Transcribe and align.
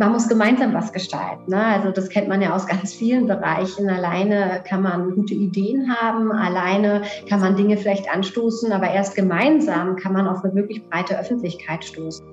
man 0.00 0.12
muss 0.12 0.28
gemeinsam 0.28 0.72
was 0.72 0.94
gestalten. 0.94 1.50
Ne? 1.50 1.62
Also 1.62 1.90
das 1.90 2.08
kennt 2.08 2.26
man 2.26 2.40
ja 2.40 2.54
aus 2.54 2.66
ganz 2.66 2.94
vielen 2.94 3.26
Bereichen. 3.26 3.88
Alleine 3.88 4.62
kann 4.66 4.82
man 4.82 5.14
gute 5.14 5.34
Ideen 5.34 5.94
haben, 5.94 6.32
alleine 6.32 7.02
kann 7.28 7.40
man 7.40 7.54
Dinge 7.54 7.76
vielleicht 7.76 8.10
anstoßen, 8.10 8.72
aber 8.72 8.90
erst 8.90 9.14
gemeinsam 9.14 9.96
kann 9.96 10.14
man 10.14 10.26
auf 10.26 10.42
eine 10.42 10.54
wirklich 10.54 10.88
breite 10.88 11.18
Öffentlichkeit 11.18 11.84
stoßen. 11.84 12.26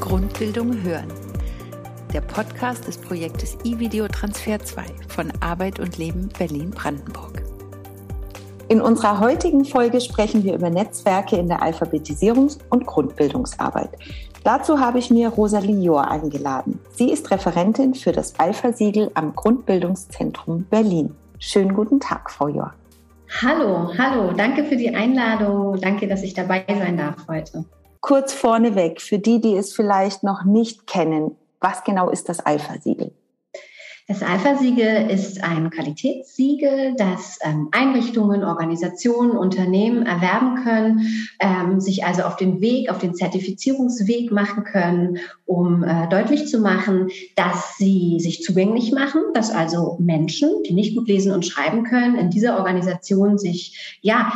Grundbildung 0.00 0.82
hören. 0.82 1.08
Der 2.12 2.20
Podcast 2.20 2.86
des 2.86 2.98
Projektes 2.98 3.56
E-Video 3.64 4.06
Transfer 4.08 4.58
2 4.58 4.84
von 5.08 5.32
Arbeit 5.40 5.80
und 5.80 5.96
Leben 5.96 6.28
Berlin-Brandenburg. 6.38 7.41
In 8.72 8.80
unserer 8.80 9.20
heutigen 9.20 9.66
Folge 9.66 10.00
sprechen 10.00 10.44
wir 10.44 10.54
über 10.54 10.70
Netzwerke 10.70 11.36
in 11.36 11.46
der 11.46 11.62
Alphabetisierungs- 11.62 12.58
und 12.70 12.86
Grundbildungsarbeit. 12.86 13.90
Dazu 14.44 14.80
habe 14.80 14.98
ich 14.98 15.10
mir 15.10 15.28
Rosalie 15.28 15.78
Johr 15.78 16.10
eingeladen. 16.10 16.80
Sie 16.90 17.12
ist 17.12 17.30
Referentin 17.30 17.92
für 17.92 18.12
das 18.12 18.40
Alpha-Siegel 18.40 19.10
am 19.12 19.34
Grundbildungszentrum 19.34 20.64
Berlin. 20.70 21.14
Schönen 21.38 21.74
guten 21.74 22.00
Tag, 22.00 22.30
Frau 22.30 22.48
Johr. 22.48 22.72
Hallo, 23.42 23.90
hallo, 23.98 24.32
danke 24.32 24.64
für 24.64 24.76
die 24.76 24.94
Einladung. 24.94 25.78
Danke, 25.78 26.08
dass 26.08 26.22
ich 26.22 26.32
dabei 26.32 26.64
sein 26.66 26.96
darf 26.96 27.28
heute. 27.28 27.66
Kurz 28.00 28.32
vorneweg, 28.32 29.02
für 29.02 29.18
die, 29.18 29.42
die 29.42 29.54
es 29.54 29.74
vielleicht 29.74 30.22
noch 30.22 30.44
nicht 30.44 30.86
kennen, 30.86 31.36
was 31.60 31.84
genau 31.84 32.08
ist 32.08 32.30
das 32.30 32.40
Alpha-Siegel? 32.40 33.12
Das 34.08 34.20
Alpha-Siegel 34.20 35.10
ist 35.10 35.44
ein 35.44 35.70
Qualitätssiegel, 35.70 36.94
das 36.96 37.38
ähm, 37.42 37.68
Einrichtungen, 37.70 38.42
Organisationen, 38.42 39.32
Unternehmen 39.32 40.04
erwerben 40.04 40.64
können, 40.64 41.26
ähm, 41.38 41.80
sich 41.80 42.04
also 42.04 42.22
auf 42.22 42.34
den 42.36 42.60
Weg, 42.60 42.90
auf 42.90 42.98
den 42.98 43.14
Zertifizierungsweg 43.14 44.32
machen 44.32 44.64
können, 44.64 45.18
um 45.46 45.84
äh, 45.84 46.08
deutlich 46.08 46.48
zu 46.48 46.58
machen, 46.58 47.10
dass 47.36 47.76
sie 47.76 48.18
sich 48.18 48.42
zugänglich 48.42 48.92
machen, 48.92 49.22
dass 49.34 49.50
also 49.50 49.96
Menschen, 50.00 50.50
die 50.66 50.74
nicht 50.74 50.96
gut 50.96 51.06
lesen 51.06 51.32
und 51.32 51.46
schreiben 51.46 51.84
können, 51.84 52.16
in 52.16 52.30
dieser 52.30 52.58
Organisation 52.58 53.38
sich 53.38 53.98
ja 54.02 54.32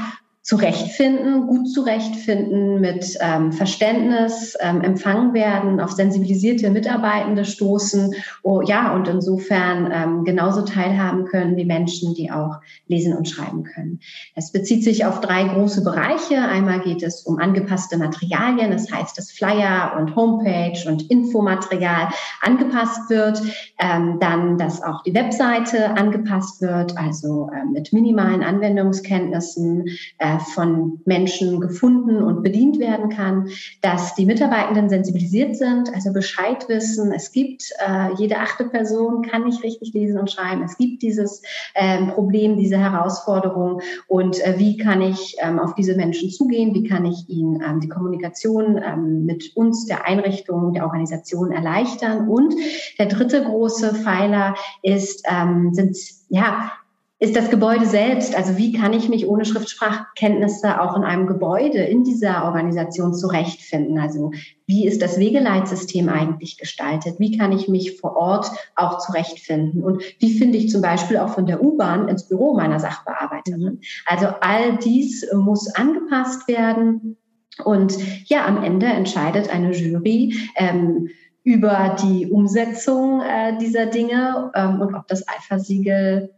zurechtfinden, 0.47 1.49
gut 1.49 1.69
zurechtfinden, 1.69 2.81
mit 2.81 3.19
ähm, 3.21 3.51
Verständnis 3.51 4.57
ähm, 4.61 4.81
empfangen 4.81 5.35
werden, 5.35 5.81
auf 5.81 5.91
sensibilisierte 5.91 6.71
Mitarbeitende 6.71 7.45
stoßen, 7.45 8.15
oh, 8.45 8.63
ja, 8.63 8.95
und 8.95 9.09
insofern 9.09 9.91
ähm, 9.93 10.25
genauso 10.25 10.63
teilhaben 10.63 11.25
können 11.25 11.57
wie 11.57 11.65
Menschen, 11.65 12.15
die 12.15 12.31
auch 12.31 12.61
lesen 12.87 13.17
und 13.17 13.29
schreiben 13.29 13.65
können. 13.65 13.99
Es 14.37 14.53
bezieht 14.53 14.85
sich 14.85 15.05
auf 15.05 15.21
drei 15.21 15.43
große 15.43 15.83
Bereiche. 15.83 16.37
Einmal 16.37 16.79
geht 16.81 17.03
es 17.03 17.23
um 17.23 17.39
angepasste 17.39 17.99
Materialien, 17.99 18.71
das 18.71 18.93
heißt, 18.93 19.19
dass 19.19 19.33
Flyer 19.33 19.97
und 19.99 20.15
Homepage 20.15 20.79
und 20.89 21.11
Infomaterial 21.11 22.11
angepasst 22.41 23.11
wird, 23.11 23.43
ähm, 23.81 24.19
dann, 24.21 24.59
dass 24.59 24.81
auch 24.81 25.03
die 25.03 25.15
Webseite 25.15 25.97
angepasst 25.97 26.63
wird, 26.63 26.97
also 26.97 27.51
äh, 27.53 27.65
mit 27.65 27.93
minimalen 27.93 28.45
Anwendungskenntnissen, 28.45 29.87
äh, 30.19 30.36
von 30.39 31.01
Menschen 31.05 31.61
gefunden 31.61 32.23
und 32.23 32.43
bedient 32.43 32.79
werden 32.79 33.11
kann, 33.11 33.49
dass 33.83 34.15
die 34.15 34.27
Mitarbeitenden 34.27 34.89
sensibilisiert 34.89 35.57
sind, 35.57 35.93
also 35.95 36.13
Bescheid 36.13 36.69
wissen. 36.69 37.13
Es 37.13 37.33
gibt 37.33 37.71
äh, 37.87 38.15
jede 38.17 38.39
achte 38.39 38.65
Person 38.65 39.23
kann 39.23 39.45
nicht 39.45 39.63
richtig 39.63 39.93
lesen 39.95 40.19
und 40.19 40.31
schreiben. 40.31 40.63
Es 40.63 40.77
gibt 40.79 41.03
dieses 41.03 41.43
ähm, 41.75 42.09
Problem, 42.09 42.57
diese 42.57 42.79
Herausforderung 42.79 43.81
und 44.09 44.45
äh, 44.45 44.55
wie 44.59 44.77
kann 44.77 45.03
ich 45.03 45.37
ähm, 45.41 45.59
auf 45.59 45.75
diese 45.75 45.95
Menschen 45.95 46.31
zugehen? 46.31 46.75
Wie 46.75 46.85
kann 46.85 47.05
ich 47.05 47.29
ihnen 47.29 47.63
ähm, 47.63 47.81
die 47.81 47.89
Kommunikation 47.89 48.81
ähm, 48.83 49.27
mit 49.27 49.57
uns, 49.57 49.87
der 49.87 50.07
Einrichtung, 50.07 50.73
der 50.73 50.85
Organisation 50.85 51.53
erleichtern? 51.53 52.29
Und 52.29 52.55
der 52.99 53.07
dritte 53.07 53.45
große 53.45 53.95
Pfeiler 53.95 54.55
ist 54.83 55.25
ähm, 55.29 55.73
sind 55.73 55.97
ja 56.29 56.73
ist 57.19 57.35
das 57.35 57.49
Gebäude 57.49 57.87
selbst, 57.87 58.37
also 58.37 58.59
wie 58.59 58.73
kann 58.73 58.93
ich 58.93 59.09
mich 59.09 59.27
ohne 59.27 59.47
Schriftsprachkenntnisse 59.47 60.81
auch 60.81 60.95
in 60.97 61.03
einem 61.03 61.27
Gebäude 61.27 61.79
in 61.79 62.05
dieser 62.05 62.45
Organisation 62.45 63.15
zurechtfinden? 63.15 63.99
Also 63.99 64.33
wie 64.67 64.87
ist 64.87 65.01
das 65.01 65.19
Wegeleitsystem 65.19 66.11
eigentlich 66.11 66.59
gestaltet? 66.59 67.19
Wie 67.19 67.39
kann 67.39 67.53
ich 67.53 67.69
mich 67.69 67.99
vor 67.99 68.17
Ort 68.17 68.51
auch 68.75 68.99
zurechtfinden? 68.99 69.83
Und 69.83 70.03
wie 70.19 70.39
finde 70.39 70.59
ich 70.59 70.69
zum 70.69 70.83
Beispiel 70.83 71.17
auch 71.17 71.31
von 71.31 71.47
der 71.47 71.63
U-Bahn 71.63 72.09
ins 72.09 72.29
Büro 72.29 72.55
meiner 72.55 72.81
Sachbearbeiterin? 72.81 73.81
Also 74.05 74.27
all 74.43 74.77
dies 74.77 75.27
muss 75.33 75.75
angepasst 75.75 76.47
werden. 76.49 77.17
Und 77.65 77.97
ja, 78.29 78.45
am 78.45 78.63
Ende 78.63 78.87
entscheidet 78.87 79.49
eine 79.49 79.73
Jury, 79.73 80.35
ähm, 80.57 81.09
über 81.45 81.97
die 82.03 82.27
Umsetzung 82.27 83.23
äh, 83.23 83.57
dieser 83.57 83.87
Dinge 83.87 84.51
ähm, 84.55 84.81
und 84.81 84.95
ob 84.95 85.07
das 85.07 85.27
Alpha-Siegel 85.29 86.35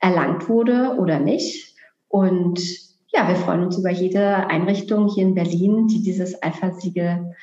erlangt 0.00 0.48
wurde 0.48 0.96
oder 0.98 1.18
nicht. 1.18 1.74
Und 2.08 2.60
ja, 3.12 3.28
wir 3.28 3.36
freuen 3.36 3.64
uns 3.64 3.78
über 3.78 3.90
jede 3.90 4.48
Einrichtung 4.48 5.08
hier 5.08 5.24
in 5.24 5.34
Berlin, 5.34 5.88
die 5.88 6.02
dieses 6.02 6.42
Alpha-Siegel 6.42 7.34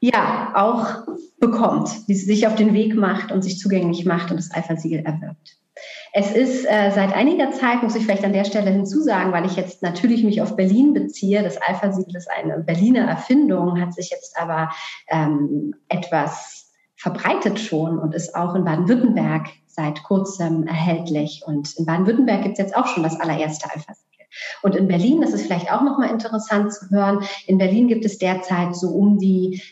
ja 0.00 0.52
auch 0.54 1.06
bekommt, 1.38 2.08
die 2.08 2.14
sich 2.14 2.46
auf 2.46 2.54
den 2.54 2.74
Weg 2.74 2.94
macht 2.94 3.32
und 3.32 3.42
sich 3.42 3.58
zugänglich 3.58 4.04
macht 4.04 4.30
und 4.30 4.36
das 4.36 4.50
Alpha-Siegel 4.50 5.00
erwirbt. 5.00 5.56
Es 6.12 6.32
ist 6.32 6.64
äh, 6.64 6.90
seit 6.90 7.12
einiger 7.14 7.52
Zeit, 7.52 7.82
muss 7.82 7.94
ich 7.94 8.04
vielleicht 8.04 8.24
an 8.24 8.32
der 8.32 8.44
Stelle 8.44 8.70
hinzusagen, 8.70 9.32
weil 9.32 9.46
ich 9.46 9.56
jetzt 9.56 9.82
natürlich 9.82 10.24
mich 10.24 10.40
auf 10.42 10.56
Berlin 10.56 10.94
beziehe. 10.94 11.42
Das 11.42 11.60
Alpha-Siegel 11.60 12.16
ist 12.16 12.30
eine 12.30 12.58
Berliner 12.60 13.06
Erfindung, 13.06 13.80
hat 13.80 13.94
sich 13.94 14.10
jetzt 14.10 14.36
aber 14.40 14.70
ähm, 15.08 15.74
etwas 15.88 16.67
verbreitet 16.98 17.60
schon 17.60 17.98
und 17.98 18.14
ist 18.14 18.34
auch 18.34 18.54
in 18.54 18.64
Baden-Württemberg 18.64 19.48
seit 19.66 20.02
kurzem 20.02 20.66
erhältlich. 20.66 21.42
Und 21.46 21.74
in 21.76 21.86
Baden-Württemberg 21.86 22.42
gibt 22.42 22.58
es 22.58 22.64
jetzt 22.64 22.76
auch 22.76 22.86
schon 22.88 23.04
das 23.04 23.18
allererste 23.20 23.66
Alpha-Siegel. 23.72 24.26
Und 24.62 24.74
in 24.74 24.88
Berlin, 24.88 25.20
das 25.20 25.32
ist 25.32 25.42
vielleicht 25.42 25.72
auch 25.72 25.82
nochmal 25.82 26.10
interessant 26.10 26.72
zu 26.72 26.90
hören, 26.90 27.22
in 27.46 27.56
Berlin 27.56 27.86
gibt 27.86 28.04
es 28.04 28.18
derzeit 28.18 28.74
so 28.74 28.88
um 28.88 29.18
die 29.18 29.62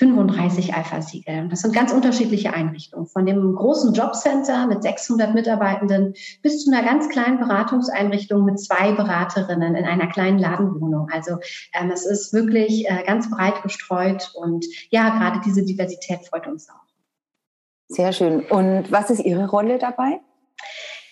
35 0.00 0.74
Alpha-Siegel. 0.74 1.48
Das 1.50 1.60
sind 1.60 1.74
ganz 1.74 1.92
unterschiedliche 1.92 2.54
Einrichtungen. 2.54 3.06
Von 3.06 3.26
dem 3.26 3.54
großen 3.54 3.92
Jobcenter 3.92 4.66
mit 4.66 4.82
600 4.82 5.34
Mitarbeitenden 5.34 6.14
bis 6.42 6.64
zu 6.64 6.72
einer 6.72 6.82
ganz 6.82 7.10
kleinen 7.10 7.38
Beratungseinrichtung 7.38 8.46
mit 8.46 8.58
zwei 8.58 8.92
Beraterinnen 8.92 9.74
in 9.74 9.84
einer 9.84 10.06
kleinen 10.06 10.38
Ladenwohnung. 10.38 11.08
Also 11.12 11.36
ähm, 11.74 11.90
es 11.90 12.06
ist 12.06 12.32
wirklich 12.32 12.88
äh, 12.88 13.02
ganz 13.06 13.30
breit 13.30 13.62
gestreut 13.62 14.32
und 14.34 14.64
ja, 14.88 15.10
gerade 15.18 15.40
diese 15.44 15.66
Diversität 15.66 16.20
freut 16.26 16.46
uns 16.46 16.70
auch. 16.70 16.80
Sehr 17.88 18.14
schön. 18.14 18.40
Und 18.40 18.90
was 18.90 19.10
ist 19.10 19.20
Ihre 19.20 19.50
Rolle 19.50 19.78
dabei? 19.78 20.20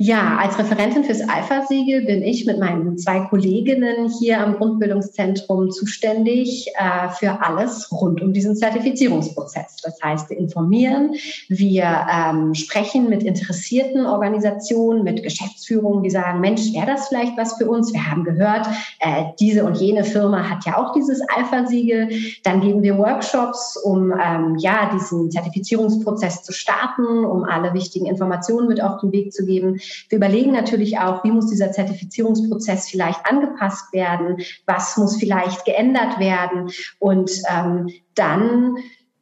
Ja, 0.01 0.37
als 0.39 0.57
Referentin 0.57 1.03
fürs 1.03 1.29
Alpha-Siegel 1.29 2.03
bin 2.03 2.23
ich 2.23 2.47
mit 2.47 2.61
meinen 2.61 2.97
zwei 2.99 3.19
Kolleginnen 3.19 4.09
hier 4.21 4.41
am 4.41 4.55
Grundbildungszentrum 4.55 5.73
zuständig 5.73 6.69
äh, 6.77 7.09
für 7.09 7.43
alles 7.43 7.91
rund 7.91 8.23
um 8.23 8.33
diesen 8.33 8.55
Zertifizierungsprozess. 8.55 9.79
Das 9.83 10.01
heißt, 10.01 10.31
wir 10.31 10.39
informieren, 10.39 11.17
wir 11.49 12.07
ähm, 12.13 12.55
sprechen 12.55 13.09
mit 13.09 13.25
interessierten 13.25 14.07
Organisationen, 14.07 15.03
mit 15.03 15.25
Geschäftsführungen, 15.25 16.05
die 16.05 16.11
sagen, 16.11 16.41
Mensch, 16.41 16.73
wäre 16.73 16.87
das 16.87 17.09
vielleicht 17.09 17.37
was 17.37 17.59
für 17.59 17.69
uns? 17.69 17.93
Wir 17.93 18.09
haben 18.09 18.23
gehört, 18.23 18.69
äh, 19.01 19.25
diese 19.41 19.65
und 19.65 19.79
jene 19.79 20.05
Firma 20.05 20.49
hat 20.49 20.65
ja 20.65 20.77
auch 20.79 20.93
dieses 20.93 21.21
Alpha-Siegel. 21.35 22.11
Dann 22.45 22.61
geben 22.61 22.85
wir 22.85 22.99
Workshops, 22.99 23.77
um 23.77 24.13
ähm, 24.13 24.55
ja 24.59 24.93
diesen 24.95 25.29
Zertifizierungsprozess 25.33 26.45
zu 26.45 26.53
starten, 26.53 27.25
um 27.25 27.43
alle 27.43 27.75
wichtigen 27.75 28.07
Informationen 28.07 28.69
mit 28.69 28.81
auf 28.81 29.01
den 29.01 29.11
Weg 29.11 29.33
zu 29.33 29.45
geben. 29.45 29.81
Wir 30.09 30.17
überlegen 30.17 30.53
natürlich 30.53 30.99
auch, 30.99 31.25
wie 31.25 31.31
muss 31.31 31.49
dieser 31.49 31.73
Zertifizierungsprozess 31.73 32.89
vielleicht 32.89 33.27
angepasst 33.27 33.93
werden, 33.93 34.39
was 34.67 34.97
muss 34.97 35.17
vielleicht 35.17 35.65
geändert 35.65 36.19
werden? 36.19 36.71
Und 36.99 37.31
ähm, 37.51 37.89
dann 38.15 38.77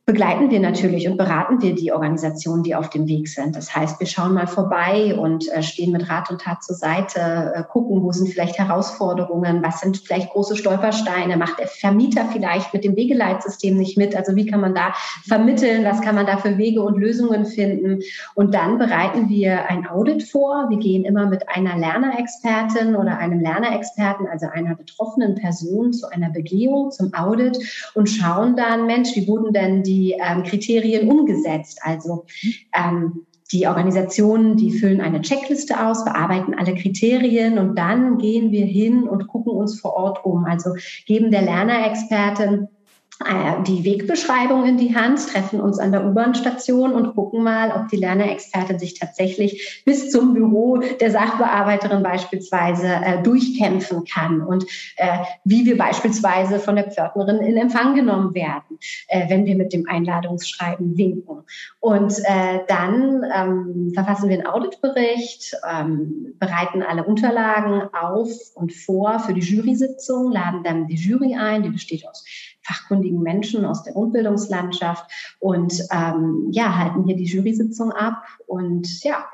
begleiten 0.07 0.53
wir 0.53 0.61
natürlich 0.61 1.09
und 1.09 1.17
beraten 1.17 1.61
wir 1.61 1.75
die 1.75 1.91
Organisationen, 1.91 2.63
die 2.63 2.77
auf 2.77 2.91
dem 2.91 3.09
Weg 3.09 3.27
sind. 3.27 3.57
Das 3.57 3.75
heißt, 3.75 3.99
wir 3.99 4.07
schauen 4.07 4.35
mal 4.35 4.47
vorbei 4.47 5.17
und 5.19 5.49
äh, 5.49 5.65
stehen 5.65 5.91
mit 5.91 6.09
Rat 6.09 6.31
und 6.31 6.41
Tat 6.41 6.63
zur 6.63 6.77
Seite, 6.77 7.53
äh, 7.57 7.65
gucken, 7.65 8.05
wo 8.05 8.13
sind 8.13 8.29
vielleicht 8.29 8.57
Herausforderungen, 8.57 9.65
was 9.65 9.81
sind 9.81 9.97
vielleicht 9.97 10.31
große 10.31 10.55
Stolpersteine, 10.55 11.37
macht 11.37 11.59
der 11.59 11.67
Vermieter 11.67 12.25
vielleicht 12.33 12.73
mit 12.73 12.85
dem 12.85 12.95
Wegeleitsystem 12.95 13.77
nicht 13.77 13.99
mit, 13.99 14.15
also 14.15 14.37
wie 14.37 14.47
kann 14.47 14.61
man 14.61 14.77
da 14.77 14.95
vermitteln, 15.27 15.85
was 15.85 16.01
kann 16.03 16.15
man 16.15 16.27
da 16.27 16.37
für 16.37 16.57
Wege 16.57 16.83
und 16.83 17.01
Lösungen 17.01 17.45
finden. 17.45 18.01
Und 18.37 18.55
dann 18.55 18.79
bereiten 18.79 19.29
wir 19.29 19.69
ein 19.69 19.89
Audit 19.89 20.23
vor. 20.23 20.67
Wir 20.69 20.79
gehen 20.79 21.05
immer 21.05 21.27
mit 21.27 21.49
einer 21.49 21.77
Lernerexpertin 21.77 22.95
oder 22.95 23.19
einem 23.19 23.41
Lernerexperten, 23.41 24.29
also 24.29 24.47
einer 24.47 24.77
betroffenen 24.77 25.35
Person 25.35 25.93
zu 25.93 26.09
einer 26.09 26.31
Begehung, 26.31 26.93
zum 26.93 27.13
Audit 27.13 27.59
und 27.95 28.09
schauen 28.09 28.55
dann, 28.55 28.87
Mensch, 28.87 29.17
wie 29.17 29.27
wurden 29.27 29.53
denn 29.53 29.83
die 29.83 29.96
die 29.97 30.13
ähm, 30.13 30.43
Kriterien 30.43 31.09
umgesetzt. 31.09 31.81
Also 31.83 32.27
ähm, 32.75 33.27
die 33.53 33.67
Organisationen, 33.67 34.57
die 34.57 34.73
füllen 34.73 35.01
eine 35.01 35.23
Checkliste 35.23 35.87
aus, 35.87 36.05
bearbeiten 36.05 36.55
alle 36.55 36.75
Kriterien 36.75 37.59
und 37.59 37.77
dann 37.77 38.19
gehen 38.19 38.51
wir 38.51 38.67
hin 38.67 39.09
und 39.09 39.29
gucken 39.29 39.53
uns 39.53 39.81
vor 39.81 39.95
Ort 39.95 40.25
um. 40.25 40.45
Also 40.45 40.75
geben 41.07 41.31
der 41.31 41.43
Lernerexpertin 41.43 42.69
die 43.67 43.83
Wegbeschreibung 43.83 44.67
in 44.67 44.77
die 44.77 44.95
Hand, 44.95 45.27
treffen 45.29 45.59
uns 45.59 45.79
an 45.79 45.91
der 45.91 46.05
U-Bahn-Station 46.05 46.93
und 46.93 47.15
gucken 47.15 47.43
mal, 47.43 47.73
ob 47.73 47.89
die 47.89 47.97
Lernerexpertin 47.97 48.79
sich 48.79 48.99
tatsächlich 48.99 49.83
bis 49.87 50.11
zum 50.11 50.35
Büro 50.35 50.77
der 50.77 51.11
Sachbearbeiterin 51.11 52.03
beispielsweise 52.03 52.87
äh, 52.87 53.23
durchkämpfen 53.23 54.05
kann 54.05 54.43
und 54.43 54.65
äh, 54.97 55.19
wie 55.45 55.65
wir 55.65 55.79
beispielsweise 55.79 56.59
von 56.59 56.77
der 56.77 56.91
Pförtnerin 56.91 57.39
in 57.39 57.57
Empfang 57.57 57.95
genommen 57.95 58.35
werden, 58.35 58.79
äh, 59.09 59.31
wenn 59.31 59.47
wir 59.47 59.57
mit 59.57 59.73
dem 59.73 59.89
Einladungsschreiben 59.89 60.99
winken. 60.99 61.45
Und 61.81 62.19
äh, 62.25 62.61
dann 62.69 63.23
ähm, 63.35 63.93
verfassen 63.95 64.29
wir 64.29 64.37
einen 64.37 64.47
Auditbericht, 64.47 65.57
ähm, 65.69 66.35
bereiten 66.39 66.83
alle 66.83 67.05
Unterlagen 67.05 67.89
auf 67.95 68.29
und 68.55 68.75
vor 68.75 69.21
für 69.21 69.33
die 69.33 69.41
Jury-Sitzung, 69.41 70.33
laden 70.33 70.63
dann 70.65 70.87
die 70.87 70.97
Jury 70.97 71.35
ein, 71.35 71.63
die 71.63 71.71
besteht 71.71 72.07
aus 72.07 72.25
fachkundigen 72.67 73.23
Menschen 73.23 73.65
aus 73.65 73.83
der 73.83 73.93
Grundbildungslandschaft 73.93 75.11
und 75.39 75.73
ähm, 75.93 76.49
ja, 76.51 76.77
halten 76.77 77.05
hier 77.05 77.17
die 77.17 77.25
Jury-Sitzung 77.25 77.93
ab 77.93 78.23
und 78.47 79.03
ja, 79.05 79.25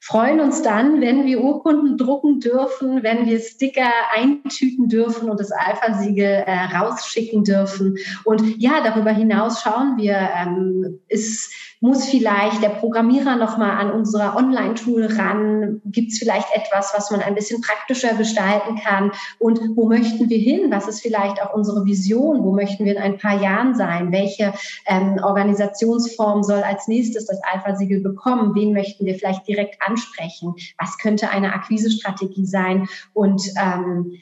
freuen 0.00 0.40
uns 0.40 0.62
dann, 0.62 1.00
wenn 1.00 1.26
wir 1.26 1.42
Urkunden 1.42 1.96
drucken 1.96 2.40
dürfen, 2.40 3.02
wenn 3.02 3.26
wir 3.26 3.38
Sticker 3.38 3.90
eintüten 4.14 4.88
dürfen 4.88 5.30
und 5.30 5.38
das 5.38 5.52
Alpha-Siegel 5.52 6.44
äh, 6.46 6.64
rausschicken 6.76 7.44
dürfen. 7.44 7.96
Und 8.24 8.60
ja, 8.60 8.82
darüber 8.82 9.10
hinaus 9.10 9.60
schauen 9.62 9.98
wir, 9.98 10.16
ähm, 10.16 11.00
ist 11.08 11.52
muss 11.80 12.04
vielleicht 12.04 12.62
der 12.62 12.68
Programmierer 12.68 13.36
nochmal 13.36 13.70
an 13.70 13.90
unser 13.90 14.36
Online-Tool 14.36 15.06
ran? 15.06 15.80
Gibt 15.86 16.12
es 16.12 16.18
vielleicht 16.18 16.48
etwas, 16.54 16.92
was 16.94 17.10
man 17.10 17.22
ein 17.22 17.34
bisschen 17.34 17.62
praktischer 17.62 18.14
gestalten 18.14 18.76
kann? 18.76 19.12
Und 19.38 19.60
wo 19.76 19.88
möchten 19.88 20.28
wir 20.28 20.38
hin? 20.38 20.70
Was 20.70 20.88
ist 20.88 21.00
vielleicht 21.00 21.42
auch 21.42 21.54
unsere 21.54 21.86
Vision? 21.86 22.44
Wo 22.44 22.52
möchten 22.52 22.84
wir 22.84 22.92
in 22.92 23.02
ein 23.02 23.16
paar 23.16 23.40
Jahren 23.40 23.74
sein? 23.74 24.12
Welche 24.12 24.52
ähm, 24.86 25.18
Organisationsform 25.22 26.42
soll 26.42 26.62
als 26.62 26.86
nächstes 26.86 27.26
das 27.26 27.40
Alpha-Siegel 27.50 28.00
bekommen? 28.00 28.54
Wen 28.54 28.74
möchten 28.74 29.06
wir 29.06 29.14
vielleicht 29.14 29.48
direkt 29.48 29.80
ansprechen? 29.80 30.54
Was 30.78 30.98
könnte 30.98 31.30
eine 31.30 31.54
Akquisestrategie 31.54 32.44
sein? 32.44 32.88
Und 33.14 33.42
ähm, 33.58 34.18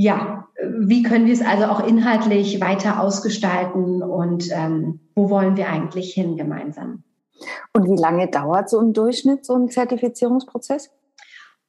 ja, 0.00 0.48
wie 0.78 1.02
können 1.02 1.26
wir 1.26 1.34
es 1.34 1.44
also 1.44 1.64
auch 1.66 1.86
inhaltlich 1.86 2.58
weiter 2.58 3.02
ausgestalten 3.02 4.02
und 4.02 4.48
ähm, 4.50 5.00
wo 5.14 5.28
wollen 5.28 5.58
wir 5.58 5.68
eigentlich 5.68 6.14
hin 6.14 6.38
gemeinsam? 6.38 7.02
Und 7.74 7.84
wie 7.84 8.00
lange 8.00 8.28
dauert 8.28 8.70
so 8.70 8.80
im 8.80 8.94
Durchschnitt 8.94 9.44
so 9.44 9.54
ein 9.54 9.68
Zertifizierungsprozess? 9.68 10.90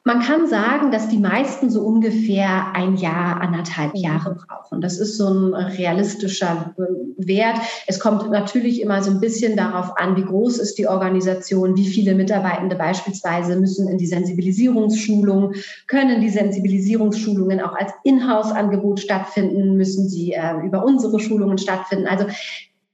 Man 0.03 0.19
kann 0.21 0.47
sagen, 0.47 0.91
dass 0.91 1.09
die 1.09 1.19
meisten 1.19 1.69
so 1.69 1.81
ungefähr 1.81 2.73
ein 2.73 2.95
Jahr, 2.95 3.39
anderthalb 3.39 3.93
mhm. 3.93 3.99
Jahre 3.99 4.35
brauchen. 4.35 4.81
Das 4.81 4.97
ist 4.97 5.15
so 5.15 5.29
ein 5.29 5.53
realistischer 5.53 6.73
äh, 6.77 7.27
Wert. 7.27 7.57
Es 7.85 7.99
kommt 7.99 8.31
natürlich 8.31 8.81
immer 8.81 9.03
so 9.03 9.11
ein 9.11 9.19
bisschen 9.19 9.55
darauf 9.55 9.95
an, 9.99 10.15
wie 10.15 10.23
groß 10.23 10.57
ist 10.57 10.79
die 10.79 10.87
Organisation, 10.87 11.77
wie 11.77 11.85
viele 11.85 12.15
Mitarbeitende 12.15 12.75
beispielsweise 12.75 13.59
müssen 13.59 13.87
in 13.89 13.99
die 13.99 14.07
Sensibilisierungsschulung, 14.07 15.53
können 15.87 16.19
die 16.19 16.29
Sensibilisierungsschulungen 16.29 17.61
auch 17.61 17.75
als 17.75 17.91
Inhouse-Angebot 18.03 19.01
stattfinden, 19.01 19.77
müssen 19.77 20.09
sie 20.09 20.33
äh, 20.33 20.65
über 20.65 20.83
unsere 20.83 21.19
Schulungen 21.19 21.59
stattfinden. 21.59 22.07
Also 22.07 22.25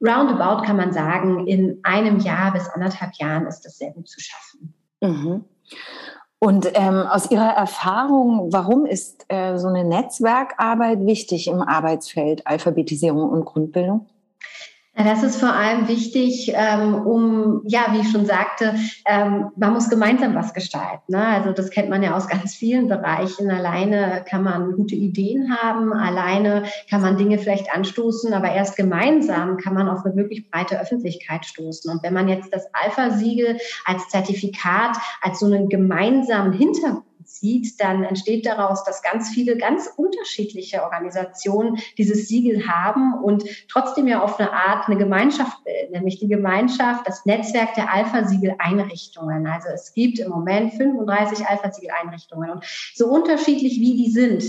roundabout 0.02 0.66
kann 0.66 0.76
man 0.76 0.92
sagen, 0.92 1.48
in 1.48 1.80
einem 1.84 2.20
Jahr 2.20 2.52
bis 2.52 2.68
anderthalb 2.68 3.14
Jahren 3.16 3.48
ist 3.48 3.62
das 3.62 3.78
sehr 3.78 3.92
gut 3.92 4.10
zu 4.10 4.20
schaffen. 4.20 4.74
Mhm. 5.02 5.46
Und 6.40 6.70
ähm, 6.76 7.00
aus 7.08 7.32
Ihrer 7.32 7.50
Erfahrung, 7.50 8.54
warum 8.54 8.86
ist 8.86 9.26
äh, 9.28 9.58
so 9.58 9.68
eine 9.68 9.84
Netzwerkarbeit 9.84 11.04
wichtig 11.06 11.48
im 11.48 11.62
Arbeitsfeld 11.62 12.46
Alphabetisierung 12.46 13.30
und 13.30 13.46
Grundbildung? 13.46 14.08
Das 14.98 15.22
ist 15.22 15.40
vor 15.40 15.54
allem 15.54 15.88
wichtig, 15.88 16.52
ähm, 16.56 16.96
um, 16.96 17.62
ja, 17.66 17.86
wie 17.92 18.00
ich 18.00 18.12
schon 18.12 18.26
sagte, 18.26 18.74
ähm, 19.06 19.52
man 19.56 19.74
muss 19.74 19.92
gemeinsam 19.92 20.34
was 20.34 20.56
gestalten. 20.56 21.12
Ne? 21.12 21.24
Also 21.24 21.52
das 21.52 21.70
kennt 21.70 21.90
man 21.90 22.02
ja 22.02 22.16
aus 22.18 22.28
ganz 22.28 22.56
vielen 22.56 22.88
Bereichen. 22.88 23.52
Alleine 23.52 24.26
kann 24.28 24.42
man 24.42 24.72
gute 24.76 24.96
Ideen 24.96 25.56
haben, 25.56 25.94
alleine 25.94 26.64
kann 26.90 27.02
man 27.02 27.16
Dinge 27.16 27.38
vielleicht 27.38 27.72
anstoßen, 27.72 28.34
aber 28.34 28.52
erst 28.52 28.76
gemeinsam 28.76 29.58
kann 29.58 29.76
man 29.76 29.88
auf 29.88 30.04
eine 30.04 30.16
wirklich 30.16 30.50
breite 30.50 30.82
Öffentlichkeit 30.82 31.46
stoßen. 31.46 31.92
Und 31.92 32.02
wenn 32.02 32.16
man 32.16 32.28
jetzt 32.28 32.52
das 32.52 32.66
Alpha-Siegel 32.74 33.60
als 33.86 34.10
Zertifikat, 34.10 34.98
als 35.22 35.40
so 35.40 35.46
einen 35.46 35.70
gemeinsamen 35.70 36.54
Hintergrund 36.54 37.07
zieht, 37.28 37.80
dann 37.80 38.04
entsteht 38.04 38.46
daraus, 38.46 38.84
dass 38.84 39.02
ganz 39.02 39.30
viele 39.30 39.58
ganz 39.58 39.90
unterschiedliche 39.96 40.84
Organisationen 40.84 41.78
dieses 41.98 42.28
Siegel 42.28 42.68
haben 42.68 43.14
und 43.24 43.44
trotzdem 43.70 44.08
ja 44.08 44.22
auf 44.22 44.40
eine 44.40 44.52
Art 44.52 44.88
eine 44.88 44.98
Gemeinschaft 44.98 45.64
bilden, 45.64 45.94
nämlich 45.94 46.20
die 46.20 46.28
Gemeinschaft, 46.28 47.08
das 47.08 47.26
Netzwerk 47.26 47.74
der 47.76 47.94
Alpha-Siegel-Einrichtungen. 47.94 49.48
Also 49.48 49.70
es 49.74 49.94
gibt 49.94 50.20
im 50.20 50.30
Moment 50.30 50.74
35 50.74 51.46
Alpha-Siegel-Einrichtungen 51.46 52.50
und 52.50 52.66
so 52.96 53.08
unterschiedlich 53.08 53.80
wie 53.80 53.96
die 53.98 54.12
sind, 54.12 54.44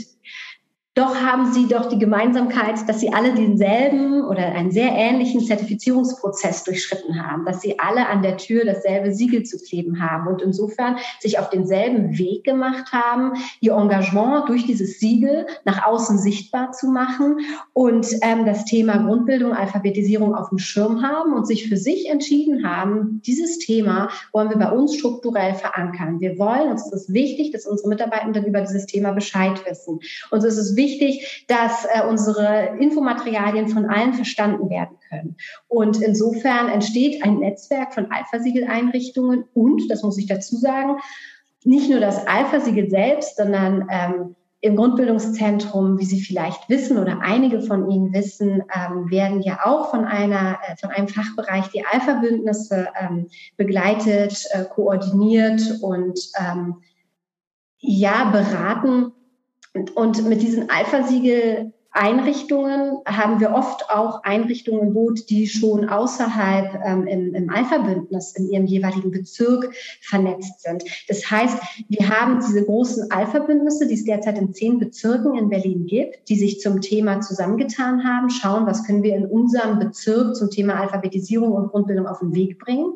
doch 0.99 1.15
haben 1.15 1.53
sie 1.53 1.69
doch 1.69 1.87
die 1.87 1.99
Gemeinsamkeit, 1.99 2.89
dass 2.89 2.99
sie 2.99 3.13
alle 3.13 3.33
denselben 3.33 4.25
oder 4.25 4.47
einen 4.47 4.73
sehr 4.73 4.91
ähnlichen 4.91 5.41
Zertifizierungsprozess 5.41 6.65
durchschritten 6.65 7.25
haben, 7.25 7.45
dass 7.45 7.61
sie 7.61 7.79
alle 7.79 8.09
an 8.09 8.23
der 8.23 8.37
Tür 8.37 8.65
dasselbe 8.65 9.13
Siegel 9.13 9.45
zu 9.45 9.59
kleben 9.59 10.03
haben 10.03 10.27
und 10.27 10.43
insofern 10.43 10.97
sich 11.21 11.39
auf 11.39 11.51
denselben 11.51 12.19
Weg 12.19 12.43
gemacht 12.43 12.91
haben, 12.91 13.35
ihr 13.61 13.75
Engagement 13.75 14.49
durch 14.49 14.67
dieses 14.67 14.99
Siegel 14.99 15.47
nach 15.65 15.87
außen 15.87 16.19
sichtbar 16.19 16.73
zu 16.73 16.89
machen 16.89 17.39
und 17.75 18.09
ähm, 18.23 18.45
das 18.45 18.65
Thema 18.65 18.97
Grundbildung, 18.99 19.53
Alphabetisierung 19.53 20.35
auf 20.35 20.49
dem 20.49 20.59
Schirm 20.59 21.03
haben 21.05 21.33
und 21.33 21.47
sich 21.47 21.69
für 21.69 21.77
sich 21.77 22.09
entschieden 22.09 22.69
haben, 22.69 23.23
dieses 23.25 23.59
Thema 23.61 24.09
wollen 24.33 24.51
wir 24.51 24.59
bei 24.59 24.73
uns 24.73 24.97
strukturell 24.97 25.55
verankern. 25.55 26.19
Wir 26.19 26.39
wollen, 26.41 26.75
ist 26.75 26.93
es 26.93 27.13
wichtig, 27.13 27.53
dass 27.53 27.67
unsere 27.67 27.89
Mitarbeitenden 27.89 28.45
über 28.47 28.63
dieses 28.63 28.87
Thema 28.87 29.13
Bescheid 29.13 29.65
wissen. 29.65 30.01
Ist 30.33 30.45
es 30.45 30.75
wichtig, 30.75 30.88
wichtig, 30.89 31.45
dass 31.49 31.85
äh, 31.85 32.07
unsere 32.09 32.77
Infomaterialien 32.79 33.69
von 33.69 33.87
allen 33.87 34.15
verstanden 34.15 34.71
werden 34.71 34.97
können. 35.09 35.37
Und 35.69 36.01
insofern 36.01 36.69
entsteht 36.69 37.23
ein 37.23 37.39
Netzwerk 37.39 37.95
von 37.95 38.11
Alpha-Siegel-Einrichtungen 38.11 39.45
und, 39.55 39.91
das 39.91 40.03
muss 40.03 40.19
ich 40.19 40.27
dazu 40.27 40.57
sagen, 40.57 40.97
nicht 41.65 41.91
nur 41.91 42.01
das 42.01 42.27
Alpha-Siegel 42.27 42.89
selbst, 42.89 43.37
sondern 43.37 43.87
ähm, 43.91 44.37
im 44.61 44.75
Grundbildungszentrum, 44.75 45.99
wie 45.99 46.05
Sie 46.05 46.21
vielleicht 46.21 46.69
wissen 46.69 46.99
oder 46.99 47.21
einige 47.21 47.61
von 47.61 47.89
Ihnen 47.91 48.13
wissen, 48.13 48.63
ähm, 48.75 49.09
werden 49.11 49.41
ja 49.41 49.61
auch 49.65 49.91
von 49.91 50.05
einer, 50.05 50.59
äh, 50.67 50.77
von 50.77 50.91
einem 50.91 51.09
Fachbereich 51.09 51.69
die 51.69 51.85
Alpha-Bündnisse 51.85 52.89
ähm, 53.01 53.29
begleitet, 53.57 54.45
äh, 54.51 54.65
koordiniert 54.65 55.63
und 55.81 56.19
ähm, 56.41 56.83
ja 57.79 58.31
beraten 58.31 59.13
und 59.95 60.27
mit 60.29 60.43
diesen 60.43 60.71
Alpha-Siegel 60.71 61.73
Einrichtungen 61.99 62.99
haben 63.07 63.41
wir 63.41 63.51
oft 63.51 63.91
auch 63.91 64.23
Einrichtungen 64.23 64.89
im 64.89 64.95
Boot, 64.95 65.31
die 65.31 65.49
schon 65.49 65.89
außerhalb 65.89 66.81
ähm, 66.85 67.07
im, 67.07 67.35
im 67.35 67.51
Alpha-Bündnis 67.51 68.37
in 68.37 68.51
ihrem 68.51 68.67
jeweiligen 68.67 69.11
Bezirk 69.11 69.75
vernetzt 70.03 70.63
sind. 70.63 70.85
Das 71.09 71.29
heißt, 71.31 71.59
wir 71.89 72.09
haben 72.09 72.41
diese 72.47 72.65
großen 72.65 73.11
Alpha-Bündnisse, 73.11 73.89
die 73.89 73.95
es 73.95 74.05
derzeit 74.05 74.39
in 74.39 74.53
zehn 74.53 74.79
Bezirken 74.79 75.35
in 75.37 75.49
Berlin 75.49 75.87
gibt, 75.87 76.29
die 76.29 76.37
sich 76.37 76.61
zum 76.61 76.83
Thema 76.83 77.21
zusammengetan 77.21 78.05
haben, 78.05 78.29
schauen, 78.31 78.67
was 78.67 78.85
können 78.85 79.03
wir 79.03 79.17
in 79.17 79.27
unserem 79.27 79.79
Bezirk 79.79 80.37
zum 80.37 80.51
Thema 80.51 80.75
Alphabetisierung 80.75 81.53
und 81.53 81.69
Grundbildung 81.69 82.07
auf 82.07 82.21
den 82.21 82.35
Weg 82.35 82.59
bringen. 82.59 82.93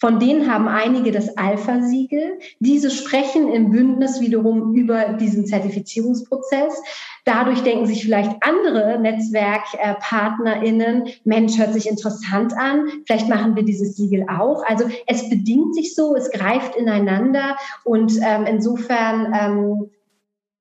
Von 0.00 0.20
denen 0.20 0.48
haben 0.50 0.68
einige 0.68 1.10
das 1.10 1.36
Alpha-Siegel. 1.36 2.38
Diese 2.60 2.90
sprechen 2.90 3.52
im 3.52 3.70
Bündnis 3.70 4.20
wiederum 4.20 4.74
über 4.74 5.14
diesen 5.14 5.44
Zertifizierungsprozess. 5.46 6.80
Dadurch 7.24 7.62
denken 7.62 7.86
sich 7.86 8.04
vielleicht 8.04 8.36
andere 8.40 9.00
NetzwerkpartnerInnen, 9.00 11.08
Mensch, 11.24 11.58
hört 11.58 11.74
sich 11.74 11.88
interessant 11.88 12.56
an, 12.56 12.88
vielleicht 13.06 13.28
machen 13.28 13.56
wir 13.56 13.64
dieses 13.64 13.96
Siegel 13.96 14.26
auch. 14.28 14.64
Also 14.64 14.88
es 15.06 15.28
bedingt 15.28 15.74
sich 15.74 15.96
so, 15.96 16.14
es 16.14 16.30
greift 16.30 16.76
ineinander 16.76 17.56
und 17.84 18.12
ähm, 18.22 18.46
insofern 18.46 19.34
ähm, 19.38 19.90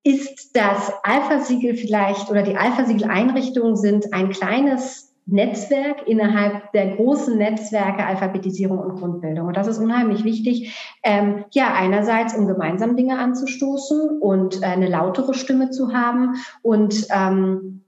ist 0.03 0.55
das 0.55 0.91
Alpha-Siegel 1.03 1.75
vielleicht 1.75 2.29
oder 2.29 2.41
die 2.41 2.55
Alpha-Siegel-Einrichtungen 2.55 3.75
sind 3.75 4.13
ein 4.13 4.29
kleines 4.29 5.06
Netzwerk 5.27 6.07
innerhalb 6.07 6.71
der 6.71 6.95
großen 6.95 7.37
Netzwerke 7.37 8.05
Alphabetisierung 8.05 8.79
und 8.79 8.99
Grundbildung. 8.99 9.47
Und 9.47 9.57
das 9.57 9.67
ist 9.67 9.77
unheimlich 9.77 10.23
wichtig, 10.23 10.73
ähm, 11.03 11.45
ja, 11.51 11.73
einerseits, 11.73 12.33
um 12.33 12.47
gemeinsam 12.47 12.95
Dinge 12.95 13.19
anzustoßen 13.19 14.19
und 14.21 14.61
äh, 14.61 14.65
eine 14.65 14.87
lautere 14.87 15.33
Stimme 15.33 15.69
zu 15.69 15.93
haben 15.93 16.35
und 16.61 17.07
ähm, 17.11 17.83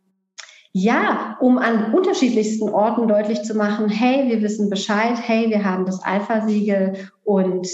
ja, 0.72 1.38
um 1.40 1.58
an 1.58 1.94
unterschiedlichsten 1.94 2.70
Orten 2.70 3.08
deutlich 3.08 3.42
zu 3.42 3.56
machen, 3.56 3.90
hey, 3.90 4.30
wir 4.30 4.42
wissen 4.42 4.70
Bescheid, 4.70 5.16
hey, 5.22 5.50
wir 5.50 5.66
haben 5.66 5.86
das 5.86 6.04
Alpha-Siegel 6.04 7.10
und 7.24 7.68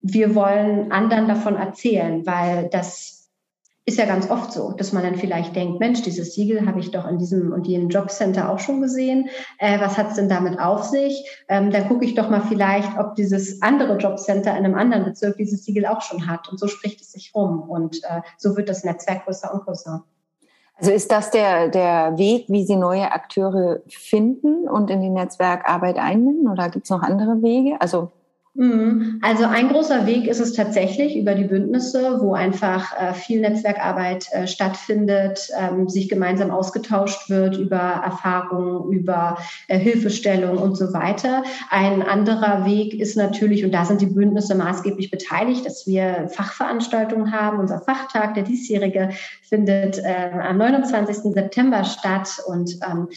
wir 0.00 0.34
wollen 0.34 0.92
anderen 0.92 1.28
davon 1.28 1.56
erzählen, 1.56 2.24
weil 2.24 2.68
das 2.70 3.19
ist 3.86 3.98
ja 3.98 4.04
ganz 4.04 4.30
oft 4.30 4.52
so, 4.52 4.72
dass 4.72 4.92
man 4.92 5.02
dann 5.02 5.16
vielleicht 5.16 5.56
denkt, 5.56 5.80
Mensch, 5.80 6.02
dieses 6.02 6.34
Siegel 6.34 6.66
habe 6.66 6.80
ich 6.80 6.90
doch 6.90 7.08
in 7.08 7.18
diesem 7.18 7.52
und 7.52 7.66
jenem 7.66 7.88
Jobcenter 7.88 8.50
auch 8.50 8.58
schon 8.58 8.80
gesehen. 8.80 9.28
Äh, 9.58 9.80
was 9.80 9.96
hat 9.96 10.10
es 10.10 10.14
denn 10.14 10.28
damit 10.28 10.60
auf 10.60 10.84
sich? 10.84 11.24
Ähm, 11.48 11.70
dann 11.70 11.88
gucke 11.88 12.04
ich 12.04 12.14
doch 12.14 12.28
mal 12.28 12.42
vielleicht, 12.42 12.98
ob 12.98 13.14
dieses 13.14 13.62
andere 13.62 13.96
Jobcenter 13.96 14.50
in 14.56 14.64
einem 14.64 14.74
anderen 14.74 15.04
Bezirk 15.04 15.38
dieses 15.38 15.64
Siegel 15.64 15.86
auch 15.86 16.02
schon 16.02 16.26
hat. 16.28 16.48
Und 16.48 16.60
so 16.60 16.68
spricht 16.68 17.00
es 17.00 17.12
sich 17.12 17.32
rum. 17.34 17.62
Und 17.62 18.02
äh, 18.04 18.20
so 18.36 18.56
wird 18.56 18.68
das 18.68 18.84
Netzwerk 18.84 19.24
größer 19.24 19.52
und 19.52 19.64
größer. 19.64 20.04
Also 20.76 20.92
ist 20.92 21.10
das 21.10 21.30
der, 21.30 21.68
der 21.68 22.16
Weg, 22.16 22.46
wie 22.48 22.64
Sie 22.64 22.76
neue 22.76 23.10
Akteure 23.10 23.80
finden 23.88 24.68
und 24.68 24.90
in 24.90 25.00
die 25.00 25.10
Netzwerkarbeit 25.10 25.98
einbinden? 25.98 26.48
Oder 26.48 26.68
gibt 26.68 26.84
es 26.84 26.90
noch 26.90 27.02
andere 27.02 27.42
Wege? 27.42 27.76
Also. 27.80 28.12
Also 28.56 29.44
ein 29.44 29.68
großer 29.68 30.06
Weg 30.06 30.26
ist 30.26 30.40
es 30.40 30.54
tatsächlich 30.54 31.16
über 31.16 31.36
die 31.36 31.44
Bündnisse, 31.44 32.20
wo 32.20 32.34
einfach 32.34 32.92
äh, 33.00 33.14
viel 33.14 33.40
Netzwerkarbeit 33.40 34.26
äh, 34.32 34.48
stattfindet, 34.48 35.48
ähm, 35.56 35.88
sich 35.88 36.08
gemeinsam 36.08 36.50
ausgetauscht 36.50 37.30
wird 37.30 37.56
über 37.56 37.78
Erfahrungen, 37.78 38.90
über 38.92 39.38
äh, 39.68 39.78
Hilfestellung 39.78 40.58
und 40.58 40.74
so 40.74 40.92
weiter. 40.92 41.44
Ein 41.70 42.02
anderer 42.02 42.66
Weg 42.66 42.92
ist 42.94 43.16
natürlich, 43.16 43.64
und 43.64 43.72
da 43.72 43.84
sind 43.84 44.00
die 44.00 44.06
Bündnisse 44.06 44.56
maßgeblich 44.56 45.12
beteiligt, 45.12 45.64
dass 45.64 45.86
wir 45.86 46.28
Fachveranstaltungen 46.28 47.30
haben. 47.30 47.60
Unser 47.60 47.78
Fachtag, 47.78 48.34
der 48.34 48.42
diesjährige, 48.42 49.10
findet 49.48 49.98
äh, 49.98 50.30
am 50.42 50.58
29. 50.58 51.32
September 51.34 51.84
statt 51.84 52.42
und 52.48 52.80
ähm, 52.84 53.08